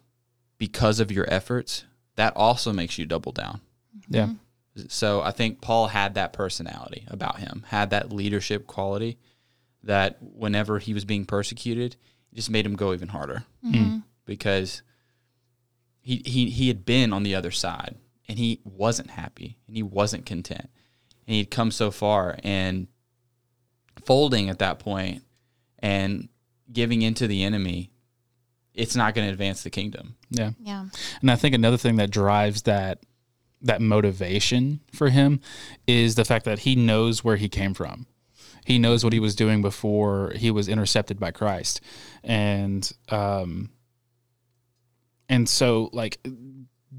because 0.59 1.01
of 1.01 1.11
your 1.11 1.27
efforts, 1.33 1.85
that 2.17 2.37
also 2.37 2.73
makes 2.73 2.99
you 2.99 3.07
double 3.07 3.33
down. 3.33 3.61
Yeah. 4.09 4.25
Mm-hmm. 4.25 4.83
So 4.89 5.21
I 5.21 5.33
think 5.33 5.61
Paul 5.61 5.89
had 5.89 6.15
that 6.15 6.33
personality 6.33 7.05
about 7.09 7.39
him, 7.39 7.65
had 7.69 7.91
that 7.91 8.13
leadership 8.13 8.67
quality 8.67 9.19
that 9.83 10.19
whenever 10.21 10.79
he 10.79 10.95
was 10.95 11.05
being 11.05 11.27
persecuted, 11.27 11.97
it 12.33 12.37
just 12.37 12.51
made 12.51 12.65
him 12.65 12.77
go 12.77 12.93
even 12.93 13.09
harder. 13.09 13.45
Mm-hmm. 13.65 13.85
Mm. 13.85 14.03
Because 14.25 14.83
he, 16.01 16.23
he 16.25 16.49
he 16.51 16.69
had 16.69 16.85
been 16.85 17.13
on 17.13 17.23
the 17.23 17.35
other 17.35 17.51
side 17.51 17.97
and 18.29 18.39
he 18.39 18.61
wasn't 18.65 19.11
happy 19.11 19.59
and 19.67 19.77
he 19.77 19.83
wasn't 19.83 20.27
content. 20.27 20.71
And 21.27 21.37
he'd 21.37 21.51
come 21.51 21.71
so 21.71 21.91
far 21.91 22.39
and 22.43 22.87
folding 24.05 24.49
at 24.49 24.59
that 24.59 24.79
point 24.79 25.23
and 25.79 26.29
giving 26.73 27.03
into 27.03 27.27
the 27.27 27.43
enemy 27.43 27.91
it's 28.75 28.97
not 28.97 29.15
going 29.15 29.27
to 29.27 29.33
advance 29.33 29.63
the 29.63 29.71
kingdom 29.71 30.17
Yeah. 30.31 30.53
Yeah. 30.61 30.87
And 31.21 31.31
I 31.31 31.37
think 31.37 31.55
another 31.55 31.77
thing 31.77 31.97
that 31.97 32.11
drives 32.11 32.63
that 32.63 33.01
that 33.61 33.81
motivation 33.81 34.81
for 34.93 35.09
him 35.11 35.41
is 35.87 36.17
the 36.17 36.25
fact 36.25 36.45
that 36.47 36.61
he 36.61 36.75
knows 36.75 37.23
where 37.23 37.37
he 37.37 37.49
came 37.49 37.75
from. 37.75 38.07
He 38.65 38.79
knows 38.79 39.05
what 39.05 39.13
he 39.13 39.21
was 39.21 39.37
doing 39.37 39.63
before 39.63 40.33
he 40.35 40.51
was 40.51 40.69
intercepted 40.69 41.21
by 41.21 41.31
Christ. 41.31 41.81
And 42.25 42.91
um 43.09 43.71
and 45.29 45.49
so 45.49 45.91
like 45.93 46.19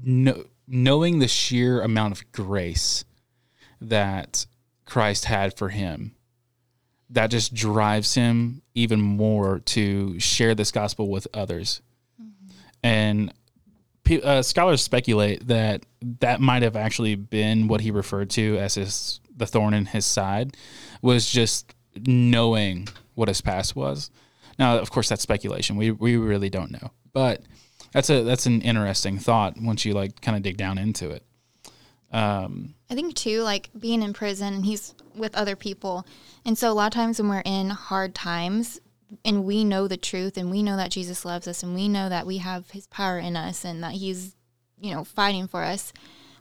no, 0.02 0.44
knowing 0.66 1.18
the 1.18 1.28
sheer 1.28 1.82
amount 1.82 2.12
of 2.12 2.32
grace 2.32 3.04
that 3.80 4.46
Christ 4.84 5.24
had 5.26 5.56
for 5.56 5.70
him 5.70 6.14
that 7.14 7.30
just 7.30 7.54
drives 7.54 8.14
him 8.14 8.62
even 8.74 9.00
more 9.00 9.60
to 9.60 10.18
share 10.20 10.54
this 10.54 10.70
gospel 10.70 11.08
with 11.08 11.26
others. 11.32 11.80
And 12.82 13.32
uh, 14.22 14.42
scholars 14.42 14.82
speculate 14.82 15.46
that 15.46 15.86
that 16.20 16.40
might 16.40 16.62
have 16.62 16.76
actually 16.76 17.14
been 17.14 17.68
what 17.68 17.80
he 17.80 17.90
referred 17.90 18.30
to 18.30 18.58
as 18.58 18.74
his 18.74 19.20
the 19.36 19.46
thorn 19.46 19.74
in 19.74 19.86
his 19.86 20.04
side 20.04 20.56
was 21.02 21.28
just 21.28 21.74
knowing 22.06 22.88
what 23.14 23.28
his 23.28 23.40
past 23.40 23.74
was. 23.74 24.10
Now, 24.58 24.78
of 24.78 24.90
course, 24.90 25.08
that's 25.08 25.22
speculation. 25.22 25.76
We 25.76 25.92
we 25.92 26.16
really 26.16 26.50
don't 26.50 26.70
know, 26.70 26.90
but 27.12 27.42
that's 27.92 28.10
a 28.10 28.22
that's 28.22 28.46
an 28.46 28.60
interesting 28.60 29.18
thought 29.18 29.54
once 29.58 29.84
you 29.84 29.94
like 29.94 30.20
kind 30.20 30.36
of 30.36 30.42
dig 30.42 30.56
down 30.56 30.78
into 30.78 31.10
it. 31.10 31.24
Um, 32.12 32.74
I 32.90 32.94
think 32.94 33.14
too, 33.14 33.42
like 33.42 33.70
being 33.78 34.02
in 34.02 34.12
prison 34.12 34.54
and 34.54 34.66
he's 34.66 34.94
with 35.14 35.34
other 35.36 35.56
people. 35.56 36.06
And 36.44 36.56
so 36.56 36.70
a 36.70 36.74
lot 36.74 36.86
of 36.86 36.92
times 36.92 37.18
when 37.18 37.28
we're 37.28 37.42
in 37.44 37.70
hard 37.70 38.14
times 38.14 38.80
and 39.24 39.44
we 39.44 39.64
know 39.64 39.86
the 39.86 39.96
truth 39.96 40.36
and 40.36 40.50
we 40.50 40.62
know 40.62 40.76
that 40.76 40.90
Jesus 40.90 41.24
loves 41.24 41.46
us 41.46 41.62
and 41.62 41.74
we 41.74 41.88
know 41.88 42.08
that 42.08 42.26
we 42.26 42.38
have 42.38 42.70
his 42.70 42.86
power 42.86 43.18
in 43.18 43.36
us 43.36 43.64
and 43.64 43.82
that 43.82 43.92
he's, 43.92 44.34
you 44.80 44.94
know, 44.94 45.04
fighting 45.04 45.46
for 45.46 45.62
us. 45.62 45.92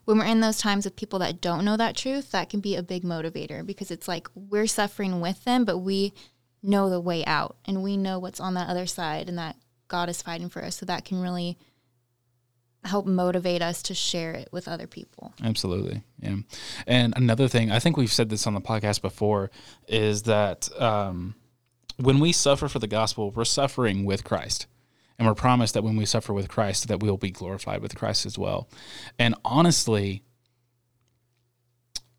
When 0.05 0.17
we're 0.17 0.25
in 0.25 0.41
those 0.41 0.57
times 0.57 0.85
with 0.85 0.95
people 0.95 1.19
that 1.19 1.39
don't 1.39 1.63
know 1.63 1.77
that 1.77 1.95
truth, 1.95 2.31
that 2.31 2.49
can 2.49 2.59
be 2.59 2.75
a 2.75 2.83
big 2.83 3.03
motivator 3.03 3.65
because 3.65 3.89
it's 3.89 4.07
like 4.07 4.27
we're 4.35 4.67
suffering 4.67 5.21
with 5.21 5.43
them, 5.45 5.63
but 5.63 5.77
we 5.77 6.13
know 6.61 6.89
the 6.89 6.99
way 6.99 7.23
out 7.25 7.57
and 7.65 7.83
we 7.83 7.95
know 7.95 8.19
what's 8.19 8.39
on 8.39 8.53
that 8.55 8.69
other 8.69 8.85
side 8.85 9.29
and 9.29 9.37
that 9.37 9.55
God 9.87 10.09
is 10.09 10.21
fighting 10.21 10.49
for 10.49 10.63
us. 10.63 10.77
So 10.77 10.85
that 10.85 11.05
can 11.05 11.21
really 11.21 11.57
help 12.85 13.05
motivate 13.05 13.61
us 13.61 13.81
to 13.83 13.93
share 13.93 14.33
it 14.33 14.49
with 14.51 14.67
other 14.67 14.87
people. 14.87 15.33
Absolutely. 15.43 16.03
Yeah. 16.19 16.37
And 16.85 17.13
another 17.15 17.47
thing, 17.47 17.71
I 17.71 17.79
think 17.79 17.97
we've 17.97 18.11
said 18.11 18.29
this 18.29 18.45
on 18.45 18.53
the 18.53 18.61
podcast 18.61 19.01
before, 19.01 19.51
is 19.87 20.23
that 20.23 20.69
um, 20.79 21.35
when 21.97 22.19
we 22.19 22.31
suffer 22.31 22.67
for 22.67 22.79
the 22.79 22.87
gospel, 22.87 23.31
we're 23.31 23.45
suffering 23.45 24.05
with 24.05 24.23
Christ. 24.23 24.67
And 25.17 25.27
we're 25.27 25.35
promised 25.35 25.75
that 25.75 25.83
when 25.83 25.95
we 25.95 26.05
suffer 26.05 26.33
with 26.33 26.49
Christ, 26.49 26.87
that 26.87 26.99
we 26.99 27.09
will 27.09 27.17
be 27.17 27.31
glorified 27.31 27.81
with 27.81 27.95
Christ 27.95 28.25
as 28.25 28.37
well. 28.37 28.67
And 29.19 29.35
honestly, 29.45 30.23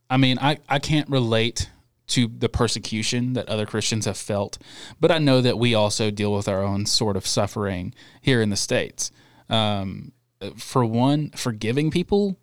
I 0.09 0.17
mean, 0.17 0.39
I, 0.41 0.59
I 0.69 0.79
can't 0.79 1.09
relate 1.11 1.71
to 2.07 2.29
the 2.29 2.49
persecution 2.49 3.33
that 3.33 3.49
other 3.49 3.67
Christians 3.67 4.05
have 4.05 4.17
felt, 4.17 4.59
but 5.01 5.11
I 5.11 5.19
know 5.19 5.41
that 5.41 5.59
we 5.59 5.75
also 5.75 6.11
deal 6.11 6.33
with 6.35 6.47
our 6.47 6.63
own 6.63 6.87
sort 6.87 7.17
of 7.17 7.27
suffering 7.27 7.95
here 8.21 8.41
in 8.41 8.51
the 8.51 8.57
States. 8.57 9.11
Um, 9.49 10.13
for 10.57 10.85
one, 10.85 11.31
forgiving 11.31 11.91
people 11.91 12.39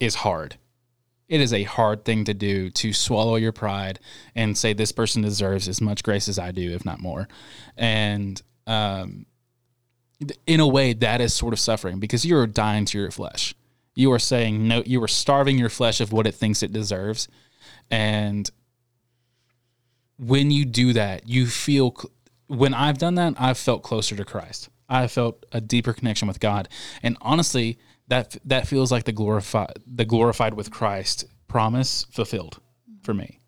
is 0.00 0.16
hard. 0.16 0.56
It 1.28 1.40
is 1.40 1.52
a 1.52 1.62
hard 1.62 2.04
thing 2.04 2.24
to 2.24 2.34
do 2.34 2.70
to 2.70 2.92
swallow 2.92 3.36
your 3.36 3.52
pride 3.52 3.98
and 4.34 4.56
say 4.56 4.72
this 4.72 4.92
person 4.92 5.22
deserves 5.22 5.68
as 5.68 5.80
much 5.80 6.02
grace 6.02 6.28
as 6.28 6.38
I 6.38 6.50
do, 6.50 6.72
if 6.72 6.84
not 6.84 7.00
more. 7.00 7.28
And 7.76 8.40
um, 8.66 9.26
in 10.46 10.60
a 10.60 10.66
way, 10.66 10.92
that 10.92 11.20
is 11.20 11.32
sort 11.34 11.52
of 11.52 11.60
suffering 11.60 11.98
because 11.98 12.24
you 12.24 12.36
are 12.36 12.46
dying 12.46 12.84
to 12.86 12.98
your 12.98 13.10
flesh. 13.10 13.54
You 13.94 14.12
are 14.12 14.18
saying 14.18 14.66
no. 14.66 14.82
You 14.84 15.02
are 15.02 15.08
starving 15.08 15.58
your 15.58 15.68
flesh 15.68 16.00
of 16.00 16.12
what 16.12 16.26
it 16.26 16.34
thinks 16.34 16.62
it 16.62 16.72
deserves, 16.72 17.28
and 17.90 18.50
when 20.18 20.50
you 20.50 20.64
do 20.64 20.92
that, 20.94 21.28
you 21.28 21.46
feel. 21.46 21.94
When 22.46 22.74
I've 22.74 22.98
done 22.98 23.14
that, 23.14 23.34
I've 23.38 23.56
felt 23.56 23.82
closer 23.82 24.16
to 24.16 24.24
Christ. 24.24 24.68
I 24.88 25.06
felt 25.06 25.44
a 25.52 25.60
deeper 25.60 25.92
connection 25.92 26.28
with 26.28 26.40
God, 26.40 26.68
and 27.02 27.16
honestly, 27.20 27.78
that 28.08 28.36
that 28.44 28.66
feels 28.66 28.92
like 28.92 29.04
the 29.04 29.12
glorified 29.12 29.78
the 29.86 30.04
glorified 30.04 30.54
with 30.54 30.70
Christ 30.70 31.24
promise 31.48 32.06
fulfilled 32.10 32.60
for 33.02 33.14
me. 33.14 33.40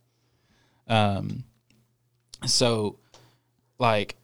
Um, 0.89 1.45
so, 2.45 2.99
like, 3.79 4.17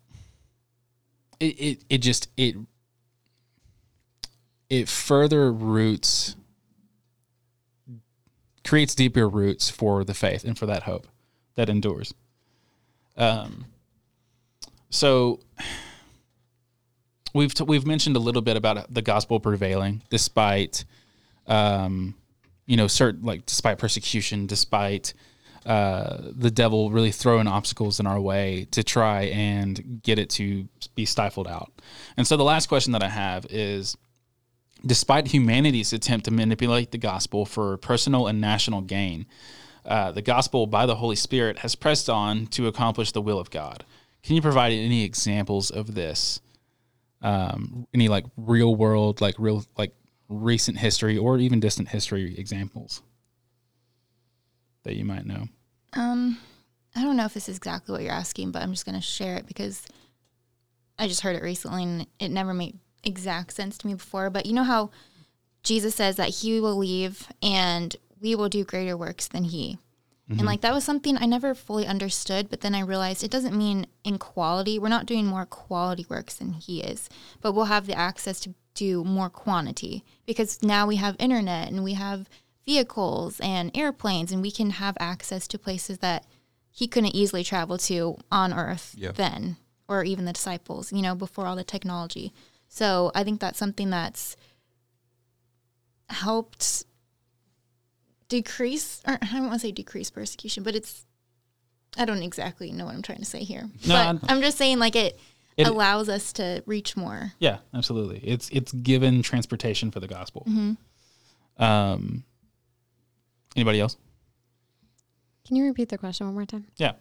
it 1.40 1.44
it, 1.44 1.84
it 1.88 1.98
just 1.98 2.28
it 2.36 2.56
it 4.70 4.88
further 4.88 5.52
roots 5.52 6.36
creates 8.64 8.94
deeper 8.94 9.28
roots 9.28 9.68
for 9.68 10.04
the 10.04 10.14
faith 10.14 10.44
and 10.44 10.56
for 10.56 10.66
that 10.66 10.84
hope 10.84 11.06
that 11.56 11.68
endures. 11.68 12.14
Um, 13.16 13.66
so 14.88 15.40
we've 17.32 17.54
t- 17.54 17.64
we've 17.64 17.86
mentioned 17.86 18.16
a 18.16 18.18
little 18.18 18.42
bit 18.42 18.56
about 18.56 18.92
the 18.92 19.02
gospel 19.02 19.40
prevailing 19.40 20.02
despite 20.10 20.84
um, 21.46 22.14
you 22.66 22.76
know 22.76 22.86
certain 22.86 23.22
like 23.22 23.46
despite 23.46 23.78
persecution 23.78 24.46
despite 24.46 25.14
uh, 25.64 26.18
the 26.20 26.50
devil 26.50 26.90
really 26.90 27.12
throwing 27.12 27.46
obstacles 27.46 28.00
in 28.00 28.06
our 28.06 28.20
way 28.20 28.66
to 28.72 28.82
try 28.82 29.22
and 29.22 30.02
get 30.02 30.18
it 30.18 30.28
to 30.28 30.66
be 30.96 31.04
stifled 31.04 31.46
out. 31.46 31.70
And 32.16 32.26
so 32.26 32.36
the 32.36 32.42
last 32.42 32.66
question 32.66 32.92
that 32.92 33.02
i 33.02 33.08
have 33.08 33.46
is 33.48 33.96
despite 34.84 35.28
humanity's 35.28 35.92
attempt 35.92 36.24
to 36.24 36.32
manipulate 36.32 36.90
the 36.90 36.98
gospel 36.98 37.46
for 37.46 37.76
personal 37.76 38.26
and 38.26 38.40
national 38.40 38.80
gain 38.80 39.26
uh, 39.84 40.12
the 40.12 40.22
gospel 40.22 40.66
by 40.66 40.86
the 40.86 40.96
holy 40.96 41.16
spirit 41.16 41.58
has 41.60 41.74
pressed 41.74 42.08
on 42.08 42.46
to 42.46 42.66
accomplish 42.66 43.12
the 43.12 43.22
will 43.22 43.38
of 43.38 43.50
god. 43.50 43.84
Can 44.22 44.36
you 44.36 44.42
provide 44.42 44.72
any 44.72 45.04
examples 45.04 45.70
of 45.70 45.94
this 45.94 46.40
um, 47.22 47.86
any 47.94 48.08
like 48.08 48.24
real 48.36 48.74
world, 48.74 49.20
like 49.20 49.36
real, 49.38 49.64
like 49.76 49.94
recent 50.28 50.78
history 50.78 51.18
or 51.18 51.38
even 51.38 51.60
distant 51.60 51.88
history 51.88 52.38
examples 52.38 53.02
that 54.84 54.96
you 54.96 55.04
might 55.04 55.26
know? 55.26 55.46
Um, 55.94 56.38
I 56.94 57.02
don't 57.02 57.16
know 57.16 57.24
if 57.24 57.34
this 57.34 57.48
is 57.48 57.56
exactly 57.56 57.92
what 57.92 58.02
you're 58.02 58.12
asking, 58.12 58.50
but 58.52 58.62
I'm 58.62 58.72
just 58.72 58.84
going 58.84 58.96
to 58.96 59.00
share 59.00 59.36
it 59.36 59.46
because 59.46 59.86
I 60.98 61.08
just 61.08 61.22
heard 61.22 61.36
it 61.36 61.42
recently 61.42 61.82
and 61.82 62.06
it 62.18 62.30
never 62.30 62.52
made 62.52 62.78
exact 63.04 63.52
sense 63.52 63.78
to 63.78 63.86
me 63.86 63.94
before. 63.94 64.30
But 64.30 64.46
you 64.46 64.52
know 64.52 64.64
how 64.64 64.90
Jesus 65.62 65.94
says 65.94 66.16
that 66.16 66.28
he 66.28 66.60
will 66.60 66.76
leave 66.76 67.28
and 67.42 67.94
we 68.20 68.34
will 68.34 68.48
do 68.48 68.64
greater 68.64 68.96
works 68.96 69.28
than 69.28 69.44
he. 69.44 69.78
And 70.32 70.40
mm-hmm. 70.40 70.46
like 70.46 70.60
that 70.62 70.74
was 70.74 70.84
something 70.84 71.16
I 71.16 71.26
never 71.26 71.54
fully 71.54 71.86
understood, 71.86 72.48
but 72.48 72.60
then 72.60 72.74
I 72.74 72.80
realized 72.80 73.22
it 73.22 73.30
doesn't 73.30 73.56
mean 73.56 73.86
in 74.04 74.18
quality. 74.18 74.78
We're 74.78 74.88
not 74.88 75.06
doing 75.06 75.26
more 75.26 75.46
quality 75.46 76.06
works 76.08 76.34
than 76.34 76.54
he 76.54 76.80
is, 76.82 77.08
but 77.40 77.52
we'll 77.52 77.66
have 77.66 77.86
the 77.86 77.94
access 77.94 78.40
to 78.40 78.54
do 78.74 79.04
more 79.04 79.28
quantity 79.28 80.04
because 80.26 80.62
now 80.62 80.86
we 80.86 80.96
have 80.96 81.16
internet 81.18 81.68
and 81.68 81.84
we 81.84 81.92
have 81.94 82.28
vehicles 82.64 83.40
and 83.40 83.70
airplanes 83.76 84.32
and 84.32 84.40
we 84.40 84.50
can 84.50 84.70
have 84.70 84.96
access 84.98 85.46
to 85.48 85.58
places 85.58 85.98
that 85.98 86.24
he 86.70 86.86
couldn't 86.86 87.14
easily 87.14 87.44
travel 87.44 87.76
to 87.76 88.16
on 88.30 88.52
earth 88.52 88.94
Yeah. 88.96 89.12
then 89.12 89.56
or 89.88 90.04
even 90.04 90.24
the 90.24 90.32
disciples, 90.32 90.92
you 90.92 91.02
know, 91.02 91.14
before 91.14 91.46
all 91.46 91.56
the 91.56 91.64
technology. 91.64 92.32
So 92.68 93.12
I 93.14 93.24
think 93.24 93.40
that's 93.40 93.58
something 93.58 93.90
that's 93.90 94.36
helped 96.08 96.86
decrease 98.36 99.02
or 99.06 99.18
I 99.20 99.26
don't 99.32 99.42
want 99.48 99.54
to 99.54 99.58
say 99.58 99.72
decrease 99.72 100.10
persecution, 100.10 100.62
but 100.62 100.74
it's 100.74 101.04
I 101.98 102.06
don't 102.06 102.22
exactly 102.22 102.72
know 102.72 102.86
what 102.86 102.94
I'm 102.94 103.02
trying 103.02 103.18
to 103.18 103.24
say 103.26 103.40
here. 103.44 103.68
No, 103.86 103.94
but 104.20 104.30
I- 104.30 104.32
I'm 104.32 104.40
just 104.40 104.56
saying 104.56 104.78
like 104.78 104.96
it, 104.96 105.20
It- 105.58 105.66
allows 105.66 106.08
us 106.08 106.32
to 106.34 106.62
reach 106.64 106.96
more. 106.96 107.34
Yeah, 107.38 107.58
absolutely. 107.74 108.18
It's 108.20 108.48
it's 108.50 108.72
given 108.72 109.22
transportation 109.22 109.90
for 109.90 110.00
the 110.00 110.08
gospel. 110.08 110.46
Um, 111.58 112.24
anybody 113.54 113.78
else? 113.80 113.96
Can 115.46 115.56
you 115.56 115.64
repeat 115.64 115.90
the 115.90 115.98
question 115.98 116.26
one 116.26 116.34
more 116.34 116.46
time? 116.46 116.66
Yeah. 116.76 116.92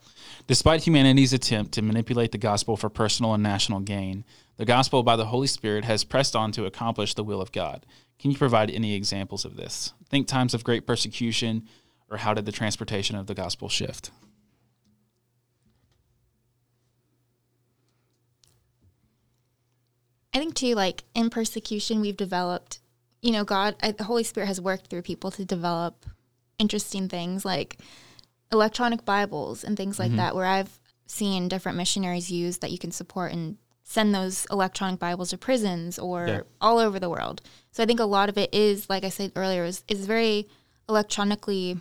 Despite 0.47 0.85
humanity's 0.85 1.31
attempt 1.31 1.71
to 1.73 1.81
manipulate 1.81 2.31
the 2.33 2.37
gospel 2.37 2.75
for 2.75 2.89
personal 2.89 3.33
and 3.33 3.41
national 3.41 3.79
gain, 3.79 4.25
the 4.57 4.65
gospel 4.65 5.03
by 5.03 5.15
the 5.15 5.27
Holy 5.27 5.47
Spirit 5.47 5.85
has 5.85 6.03
pressed 6.03 6.35
on 6.35 6.51
to 6.53 6.65
accomplish 6.65 7.13
the 7.13 7.23
will 7.23 7.39
of 7.39 7.51
God. 7.53 7.85
Can 8.21 8.29
you 8.29 8.37
provide 8.37 8.69
any 8.69 8.93
examples 8.93 9.45
of 9.45 9.55
this? 9.55 9.93
Think 10.09 10.27
times 10.27 10.53
of 10.53 10.63
great 10.63 10.85
persecution, 10.85 11.67
or 12.07 12.17
how 12.17 12.35
did 12.35 12.45
the 12.45 12.51
transportation 12.51 13.15
of 13.15 13.25
the 13.25 13.33
gospel 13.33 13.67
shift? 13.67 14.11
I 20.33 20.37
think 20.37 20.53
too, 20.53 20.75
like 20.75 21.03
in 21.15 21.31
persecution, 21.31 21.99
we've 21.99 22.15
developed, 22.15 22.79
you 23.23 23.31
know, 23.31 23.43
God, 23.43 23.75
I, 23.81 23.91
the 23.91 24.03
Holy 24.03 24.23
Spirit 24.23 24.47
has 24.47 24.61
worked 24.61 24.87
through 24.87 25.01
people 25.01 25.31
to 25.31 25.43
develop 25.43 26.05
interesting 26.59 27.09
things 27.09 27.43
like 27.43 27.79
electronic 28.51 29.03
Bibles 29.03 29.63
and 29.63 29.75
things 29.75 29.97
like 29.97 30.09
mm-hmm. 30.09 30.17
that, 30.17 30.35
where 30.35 30.45
I've 30.45 30.79
seen 31.07 31.47
different 31.47 31.77
missionaries 31.77 32.29
use 32.29 32.59
that 32.59 32.71
you 32.71 32.77
can 32.77 32.91
support 32.91 33.31
and 33.31 33.57
send 33.91 34.15
those 34.15 34.47
electronic 34.49 34.99
Bibles 35.01 35.31
to 35.31 35.37
prisons 35.37 35.99
or 35.99 36.25
Yeah. 36.27 36.41
all 36.61 36.77
over 36.79 36.97
the 36.97 37.09
world. 37.09 37.41
So 37.73 37.83
I 37.83 37.85
think 37.85 37.99
a 37.99 38.05
lot 38.05 38.29
of 38.29 38.37
it 38.37 38.53
is, 38.53 38.89
like 38.89 39.03
I 39.03 39.09
said 39.09 39.33
earlier, 39.35 39.65
is, 39.65 39.83
is 39.89 40.05
very 40.05 40.47
electronically 40.87 41.77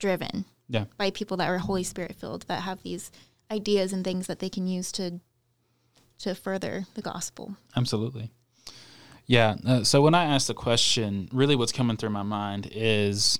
driven 0.00 0.46
Yeah. 0.68 0.86
by 0.98 1.10
people 1.10 1.36
that 1.36 1.48
are 1.48 1.58
Holy 1.58 1.84
Spirit 1.84 2.16
filled 2.16 2.42
that 2.48 2.62
have 2.62 2.82
these 2.82 3.12
ideas 3.52 3.92
and 3.92 4.02
things 4.04 4.26
that 4.26 4.40
they 4.40 4.48
can 4.48 4.66
use 4.66 4.90
to 4.92 5.20
to 6.18 6.34
further 6.34 6.86
the 6.94 7.02
gospel. 7.02 7.56
Absolutely. 7.76 8.30
Yeah. 9.26 9.56
Uh, 9.66 9.82
so 9.84 10.00
when 10.00 10.14
I 10.14 10.24
ask 10.24 10.46
the 10.46 10.54
question, 10.54 11.28
really 11.32 11.56
what's 11.56 11.72
coming 11.72 11.96
through 11.96 12.10
my 12.10 12.22
mind 12.22 12.68
is 12.72 13.38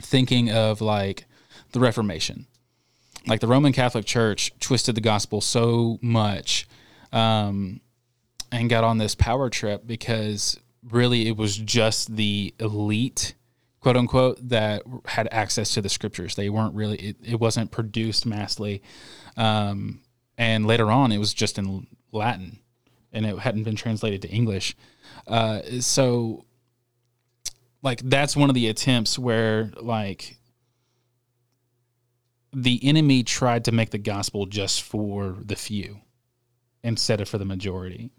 thinking 0.00 0.50
of 0.50 0.80
like 0.80 1.26
the 1.72 1.80
Reformation. 1.80 2.46
Like 3.26 3.40
the 3.40 3.48
Roman 3.48 3.72
Catholic 3.72 4.06
Church 4.06 4.52
twisted 4.60 4.94
the 4.94 5.00
gospel 5.00 5.40
so 5.40 5.98
much 6.00 6.66
um, 7.12 7.80
and 8.52 8.70
got 8.70 8.84
on 8.84 8.98
this 8.98 9.14
power 9.14 9.50
trip 9.50 9.86
because 9.86 10.58
really 10.90 11.26
it 11.26 11.36
was 11.36 11.56
just 11.56 12.14
the 12.14 12.54
elite, 12.58 13.34
quote 13.80 13.96
unquote, 13.96 14.48
that 14.48 14.82
had 15.06 15.28
access 15.30 15.74
to 15.74 15.82
the 15.82 15.88
scriptures. 15.88 16.34
They 16.34 16.48
weren't 16.48 16.74
really, 16.74 16.96
it, 16.98 17.16
it 17.24 17.40
wasn't 17.40 17.70
produced 17.70 18.26
massively. 18.26 18.82
Um, 19.36 20.02
and 20.38 20.66
later 20.66 20.90
on, 20.90 21.12
it 21.12 21.18
was 21.18 21.34
just 21.34 21.58
in 21.58 21.86
Latin 22.12 22.58
and 23.12 23.26
it 23.26 23.38
hadn't 23.38 23.64
been 23.64 23.76
translated 23.76 24.22
to 24.22 24.28
English. 24.28 24.76
Uh, 25.26 25.62
so, 25.80 26.44
like, 27.82 28.00
that's 28.04 28.36
one 28.36 28.50
of 28.50 28.54
the 28.54 28.68
attempts 28.68 29.18
where, 29.18 29.70
like, 29.80 30.36
the 32.52 32.80
enemy 32.82 33.22
tried 33.22 33.64
to 33.64 33.72
make 33.72 33.90
the 33.90 33.98
gospel 33.98 34.46
just 34.46 34.82
for 34.82 35.36
the 35.42 35.56
few 35.56 36.00
instead 36.86 37.20
of 37.20 37.28
for 37.28 37.36
the 37.36 37.44
majority. 37.44 38.10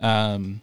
Um, 0.00 0.60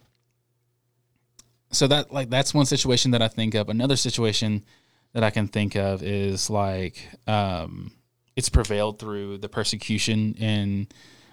so 1.72 1.88
that 1.88 2.12
like 2.12 2.30
that's 2.30 2.54
one 2.54 2.66
situation 2.66 3.12
that 3.12 3.22
I 3.22 3.30
think 3.30 3.56
of. 3.56 3.70
Another 3.70 3.96
situation 3.96 4.66
that 5.14 5.24
I 5.24 5.30
can 5.30 5.48
think 5.48 5.76
of 5.76 6.04
is 6.04 6.50
like 6.50 7.08
um, 7.28 7.94
it's 8.36 8.50
prevailed 8.50 9.00
through 9.00 9.38
the 9.38 9.48
persecution 9.48 10.34
in 10.34 10.88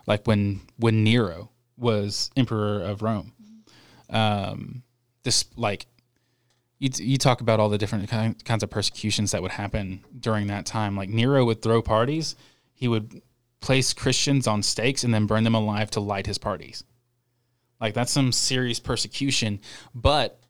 like 0.06 0.26
when 0.26 0.60
when 0.76 1.02
Nero 1.02 1.50
was 1.76 2.30
emperor 2.36 2.80
of 2.80 3.02
Rome. 3.02 3.32
Um, 4.08 4.84
this 5.24 5.44
like 5.56 5.86
you 6.78 6.90
you 6.96 7.18
talk 7.18 7.40
about 7.40 7.58
all 7.58 7.68
the 7.68 7.78
different 7.78 8.08
kind, 8.08 8.42
kinds 8.44 8.62
of 8.62 8.70
persecutions 8.70 9.32
that 9.32 9.42
would 9.42 9.50
happen 9.50 10.04
during 10.18 10.46
that 10.46 10.64
time. 10.64 10.96
Like 10.96 11.08
Nero 11.08 11.44
would 11.44 11.60
throw 11.60 11.82
parties, 11.82 12.36
he 12.72 12.86
would 12.86 13.20
place 13.60 13.92
Christians 13.92 14.46
on 14.46 14.62
stakes 14.62 15.04
and 15.04 15.12
then 15.12 15.26
burn 15.26 15.44
them 15.44 15.54
alive 15.54 15.90
to 15.92 16.00
light 16.00 16.26
his 16.26 16.38
parties. 16.38 16.84
Like 17.80 17.94
that's 17.94 18.12
some 18.12 18.32
serious 18.32 18.80
persecution, 18.80 19.60
but 19.94 20.40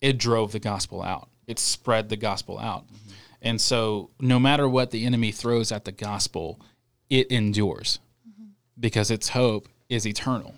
it 0.00 0.18
drove 0.18 0.52
the 0.52 0.58
gospel 0.58 1.02
out. 1.02 1.28
It 1.46 1.58
spread 1.58 2.08
the 2.08 2.16
gospel 2.16 2.58
out. 2.58 2.86
And 3.42 3.60
so 3.60 4.10
no 4.20 4.38
matter 4.38 4.68
what 4.68 4.90
the 4.90 5.04
enemy 5.04 5.32
throws 5.32 5.70
at 5.70 5.84
the 5.84 5.92
gospel, 5.92 6.60
it 7.08 7.30
endures 7.30 7.98
because 8.78 9.10
its 9.10 9.30
hope 9.30 9.68
is 9.88 10.06
eternal. 10.06 10.54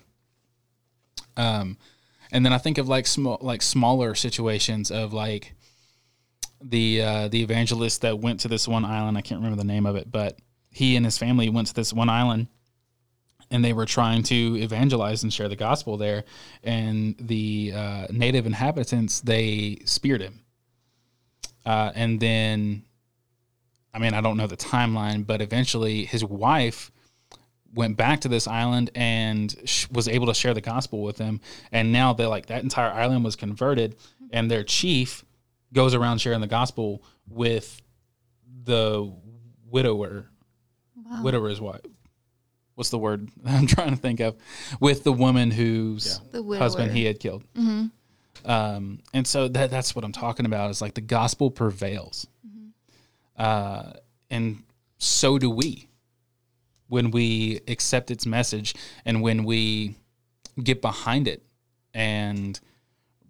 Um 1.37 1.77
and 2.31 2.45
then 2.45 2.53
I 2.53 2.57
think 2.59 2.77
of 2.77 2.87
like 2.87 3.07
small 3.07 3.37
like 3.41 3.61
smaller 3.61 4.13
situations 4.15 4.91
of 4.91 5.13
like 5.13 5.53
the 6.61 7.01
uh 7.01 7.27
the 7.27 7.41
evangelist 7.41 8.01
that 8.01 8.19
went 8.19 8.41
to 8.41 8.47
this 8.47 8.67
one 8.67 8.85
island, 8.85 9.17
I 9.17 9.21
can't 9.21 9.39
remember 9.39 9.57
the 9.57 9.67
name 9.67 9.85
of 9.85 9.95
it, 9.95 10.11
but 10.11 10.37
he 10.79 10.95
and 10.95 11.05
his 11.05 11.17
family 11.17 11.49
went 11.49 11.67
to 11.67 11.73
this 11.73 11.91
one 11.91 12.07
island 12.07 12.47
and 13.51 13.65
they 13.65 13.73
were 13.73 13.85
trying 13.85 14.23
to 14.23 14.55
evangelize 14.61 15.23
and 15.23 15.33
share 15.33 15.49
the 15.49 15.55
gospel 15.57 15.97
there 15.97 16.23
and 16.63 17.15
the 17.19 17.73
uh, 17.75 18.07
native 18.11 18.45
inhabitants 18.45 19.19
they 19.19 19.77
speared 19.83 20.21
him. 20.21 20.39
Uh, 21.65 21.91
and 21.93 22.21
then 22.21 22.83
i 23.93 23.99
mean 23.99 24.13
i 24.13 24.21
don't 24.21 24.37
know 24.37 24.47
the 24.47 24.55
timeline 24.55 25.27
but 25.27 25.41
eventually 25.41 26.05
his 26.05 26.23
wife 26.23 26.91
went 27.73 27.97
back 27.97 28.21
to 28.21 28.29
this 28.29 28.47
island 28.47 28.89
and 28.95 29.55
sh- 29.65 29.87
was 29.91 30.07
able 30.07 30.27
to 30.27 30.33
share 30.33 30.53
the 30.53 30.61
gospel 30.61 31.03
with 31.03 31.17
them 31.17 31.41
and 31.73 31.91
now 31.91 32.13
they 32.13 32.25
like 32.25 32.45
that 32.45 32.63
entire 32.63 32.91
island 32.91 33.25
was 33.25 33.35
converted 33.35 33.97
and 34.31 34.49
their 34.49 34.63
chief 34.63 35.25
goes 35.73 35.93
around 35.93 36.19
sharing 36.19 36.39
the 36.39 36.47
gospel 36.47 37.03
with 37.27 37.81
the 38.63 39.11
widower 39.69 40.29
widower's 41.23 41.59
wife 41.59 41.81
what's 42.79 42.91
the 42.91 42.97
word 42.97 43.29
I'm 43.45 43.67
trying 43.67 43.89
to 43.89 43.97
think 43.97 44.21
of? 44.21 44.37
With 44.79 45.03
the 45.03 45.11
woman 45.11 45.51
whose 45.51 46.19
The 46.31 46.41
husband 46.57 46.93
he 46.93 47.03
had 47.03 47.19
killed. 47.19 47.43
Um, 48.45 48.99
and 49.13 49.27
so 49.27 49.49
that 49.49 49.69
that's 49.69 49.93
what 49.93 50.05
I'm 50.05 50.13
talking 50.13 50.45
about 50.45 50.69
is 50.69 50.81
like 50.81 50.93
the 50.93 51.01
gospel 51.01 51.51
prevails, 51.51 52.25
uh, 53.37 53.91
and 54.29 54.63
so 54.97 55.37
do 55.37 55.49
we 55.49 55.89
when 56.87 57.11
we 57.11 57.59
accept 57.67 58.11
its 58.11 58.25
message 58.25 58.75
and 59.03 59.21
when 59.21 59.43
we 59.43 59.95
get 60.63 60.81
behind 60.81 61.27
it 61.27 61.43
and 61.93 62.57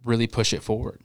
really 0.05 0.27
push 0.27 0.53
it 0.53 0.61
forward. 0.61 1.01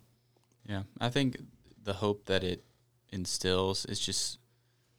Yeah, 0.69 0.83
I 1.01 1.09
think 1.09 1.39
the 1.83 1.95
hope 1.95 2.27
that 2.27 2.45
it 2.45 2.63
instills 3.11 3.87
is 3.87 3.99
just, 3.99 4.39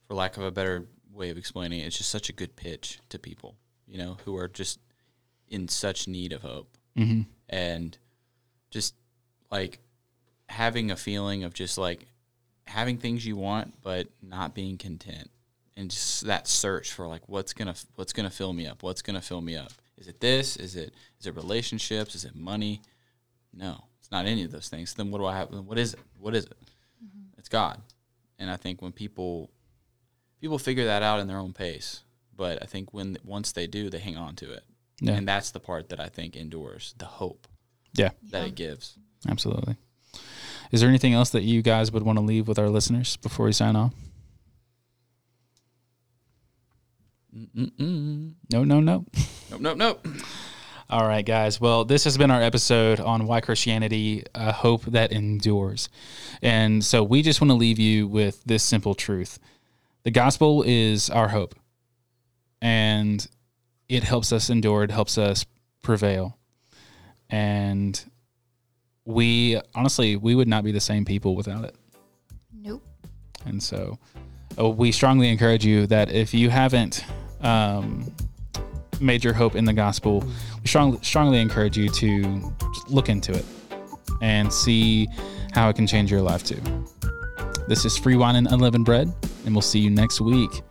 for 0.08 0.16
lack 0.16 0.36
of 0.36 0.44
a 0.44 0.52
better 0.52 0.88
way 1.16 1.30
of 1.30 1.38
explaining 1.38 1.80
it, 1.80 1.86
it's 1.86 1.98
just 1.98 2.10
such 2.10 2.30
a 2.30 2.34
good 2.34 2.56
pitch 2.56 3.00
to 3.10 3.18
people, 3.18 3.56
you 3.88 3.98
know, 3.98 4.18
who 4.26 4.38
are 4.38 4.48
just 4.48 4.80
in 5.48 5.68
such 5.68 6.08
need 6.08 6.34
of 6.34 6.42
hope. 6.42 6.78
Mm-hmm. 6.98 7.22
And 7.50 7.98
just 8.72 8.96
like 9.52 9.80
having 10.48 10.92
a 10.92 10.96
feeling 10.96 11.44
of 11.44 11.54
just 11.54 11.78
like 11.78 12.08
having 12.68 12.98
things 12.98 13.26
you 13.26 13.36
want, 13.36 13.82
but 13.82 14.08
not 14.22 14.54
being 14.54 14.78
content. 14.78 15.30
And 15.78 15.92
just 15.92 16.26
that 16.26 16.48
search 16.48 16.94
for 16.94 17.06
like 17.06 17.28
what's 17.28 17.52
gonna 17.52 17.76
what's 17.96 18.14
gonna 18.14 18.30
fill 18.30 18.54
me 18.54 18.66
up, 18.66 18.82
what's 18.82 19.02
gonna 19.02 19.22
fill 19.22 19.42
me 19.42 19.58
up. 19.58 19.74
Is 19.98 20.08
it 20.08 20.22
this? 20.22 20.56
Is 20.56 20.76
it 20.78 20.94
is 21.20 21.28
it 21.28 21.36
relationships? 21.36 22.16
Is 22.16 22.24
it 22.24 22.34
money? 22.34 22.82
No, 23.54 23.84
it's 24.00 24.10
not 24.10 24.26
any 24.26 24.44
of 24.44 24.52
those 24.52 24.70
things. 24.70 24.94
Then 24.94 25.12
what 25.12 25.20
do 25.20 25.26
I 25.26 25.36
have? 25.36 25.50
What 25.50 25.78
is 25.78 25.94
it? 25.94 26.00
What 26.18 26.34
is 26.34 26.46
it? 26.46 26.58
It's 27.38 27.50
God. 27.50 27.82
And 28.40 28.50
I 28.50 28.56
think 28.56 28.82
when 28.82 28.92
people 28.92 29.50
people 30.42 30.58
figure 30.60 30.86
that 30.86 31.04
out 31.04 31.20
in 31.20 31.28
their 31.28 31.38
own 31.38 31.54
pace, 31.54 32.02
but 32.36 32.62
I 32.62 32.66
think 32.66 32.94
when 32.94 33.18
once 33.24 33.52
they 33.52 33.68
do, 33.68 33.90
they 33.90 34.00
hang 34.00 34.18
on 34.18 34.36
to 34.38 34.52
it. 34.52 34.64
Yeah. 35.02 35.14
And 35.14 35.28
that's 35.28 35.52
the 35.52 35.60
part 35.60 35.90
that 35.90 36.00
I 36.00 36.08
think 36.10 36.36
endures, 36.36 36.94
the 36.98 37.06
hope 37.06 37.48
Yeah, 37.94 38.12
that 38.32 38.48
it 38.48 38.56
gives. 38.56 38.98
absolutely. 39.28 39.76
Is 40.72 40.82
there 40.82 40.90
anything 40.90 41.14
else 41.14 41.30
that 41.32 41.44
you 41.44 41.62
guys 41.62 41.92
would 41.92 42.04
want 42.04 42.18
to 42.18 42.24
leave 42.26 42.48
with 42.48 42.58
our 42.60 42.70
listeners 42.70 43.18
before 43.18 43.46
we 43.46 43.52
sign 43.52 43.76
off? 43.76 43.94
No, 47.54 48.64
no, 48.64 48.80
no. 48.80 49.06
Nope, 49.52 49.62
nope, 49.62 49.78
nope. 49.78 50.08
All 50.90 51.06
right, 51.08 51.26
guys. 51.26 51.60
Well, 51.60 51.84
this 51.84 52.04
has 52.06 52.18
been 52.18 52.32
our 52.32 52.42
episode 52.42 53.00
on 53.00 53.26
why 53.28 53.42
Christianity, 53.42 54.24
a 54.34 54.52
hope 54.52 54.84
that 54.86 55.12
endures. 55.12 55.90
And 56.42 56.84
so 56.84 57.04
we 57.04 57.22
just 57.22 57.42
want 57.42 57.50
to 57.52 57.56
leave 57.56 57.80
you 57.80 58.08
with 58.08 58.44
this 58.46 58.64
simple 58.64 58.96
truth 58.96 59.40
the 60.06 60.12
gospel 60.12 60.64
is 60.66 61.10
our 61.10 61.28
hope, 61.28 61.56
and 62.62 63.28
it 63.90 64.04
helps 64.04 64.32
us 64.32 64.52
endure, 64.52 64.84
it 64.84 64.92
helps 64.92 65.18
us 65.18 65.46
prevail. 65.82 66.38
And 67.30 68.02
we 69.04 69.60
honestly, 69.74 70.16
we 70.16 70.36
would 70.36 70.48
not 70.48 70.64
be 70.64 70.72
the 70.72 70.80
same 70.80 71.06
people 71.06 71.36
without 71.36 71.66
it. 71.66 71.76
Nope. 72.54 72.84
And 73.46 73.62
so 73.62 73.98
uh, 74.60 74.70
we 74.70 74.92
strongly 74.92 75.30
encourage 75.30 75.66
you 75.66 75.88
that 75.88 76.12
if 76.12 76.36
you 76.36 76.52
haven't 76.52 77.04
um, 77.42 78.14
made 79.00 79.24
your 79.24 79.34
hope 79.34 79.56
in 79.56 79.66
the 79.66 79.74
gospel, 79.74 80.24
we 80.62 80.68
strongly, 80.68 81.00
strongly 81.02 81.42
encourage 81.42 81.78
you 81.78 81.90
to 81.90 82.54
look 82.90 83.10
into 83.10 83.32
it 83.34 83.46
and 84.22 84.54
see 84.54 85.08
how 85.54 85.68
it 85.70 85.76
can 85.76 85.88
change 85.88 86.12
your 86.12 86.22
life 86.22 86.44
too. 86.44 86.62
This 87.68 87.84
is 87.84 87.98
Free 87.98 88.16
Wine 88.16 88.36
and 88.36 88.48
Unleavened 88.48 88.86
Bread. 88.86 89.12
and 89.46 89.56
we'll 89.56 89.62
see 89.62 89.80
you 89.80 89.90
next 89.90 90.22
week 90.22 90.62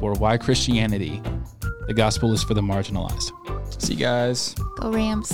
for 0.00 0.12
Why 0.14 0.36
Christianity. 0.36 1.22
The 1.86 1.94
gospel 1.94 2.32
is 2.32 2.42
for 2.42 2.54
the 2.54 2.60
marginalized. 2.60 3.32
See 3.82 3.94
you 3.94 4.00
guys. 4.00 4.54
Go 4.78 4.90
Rams. 4.90 5.32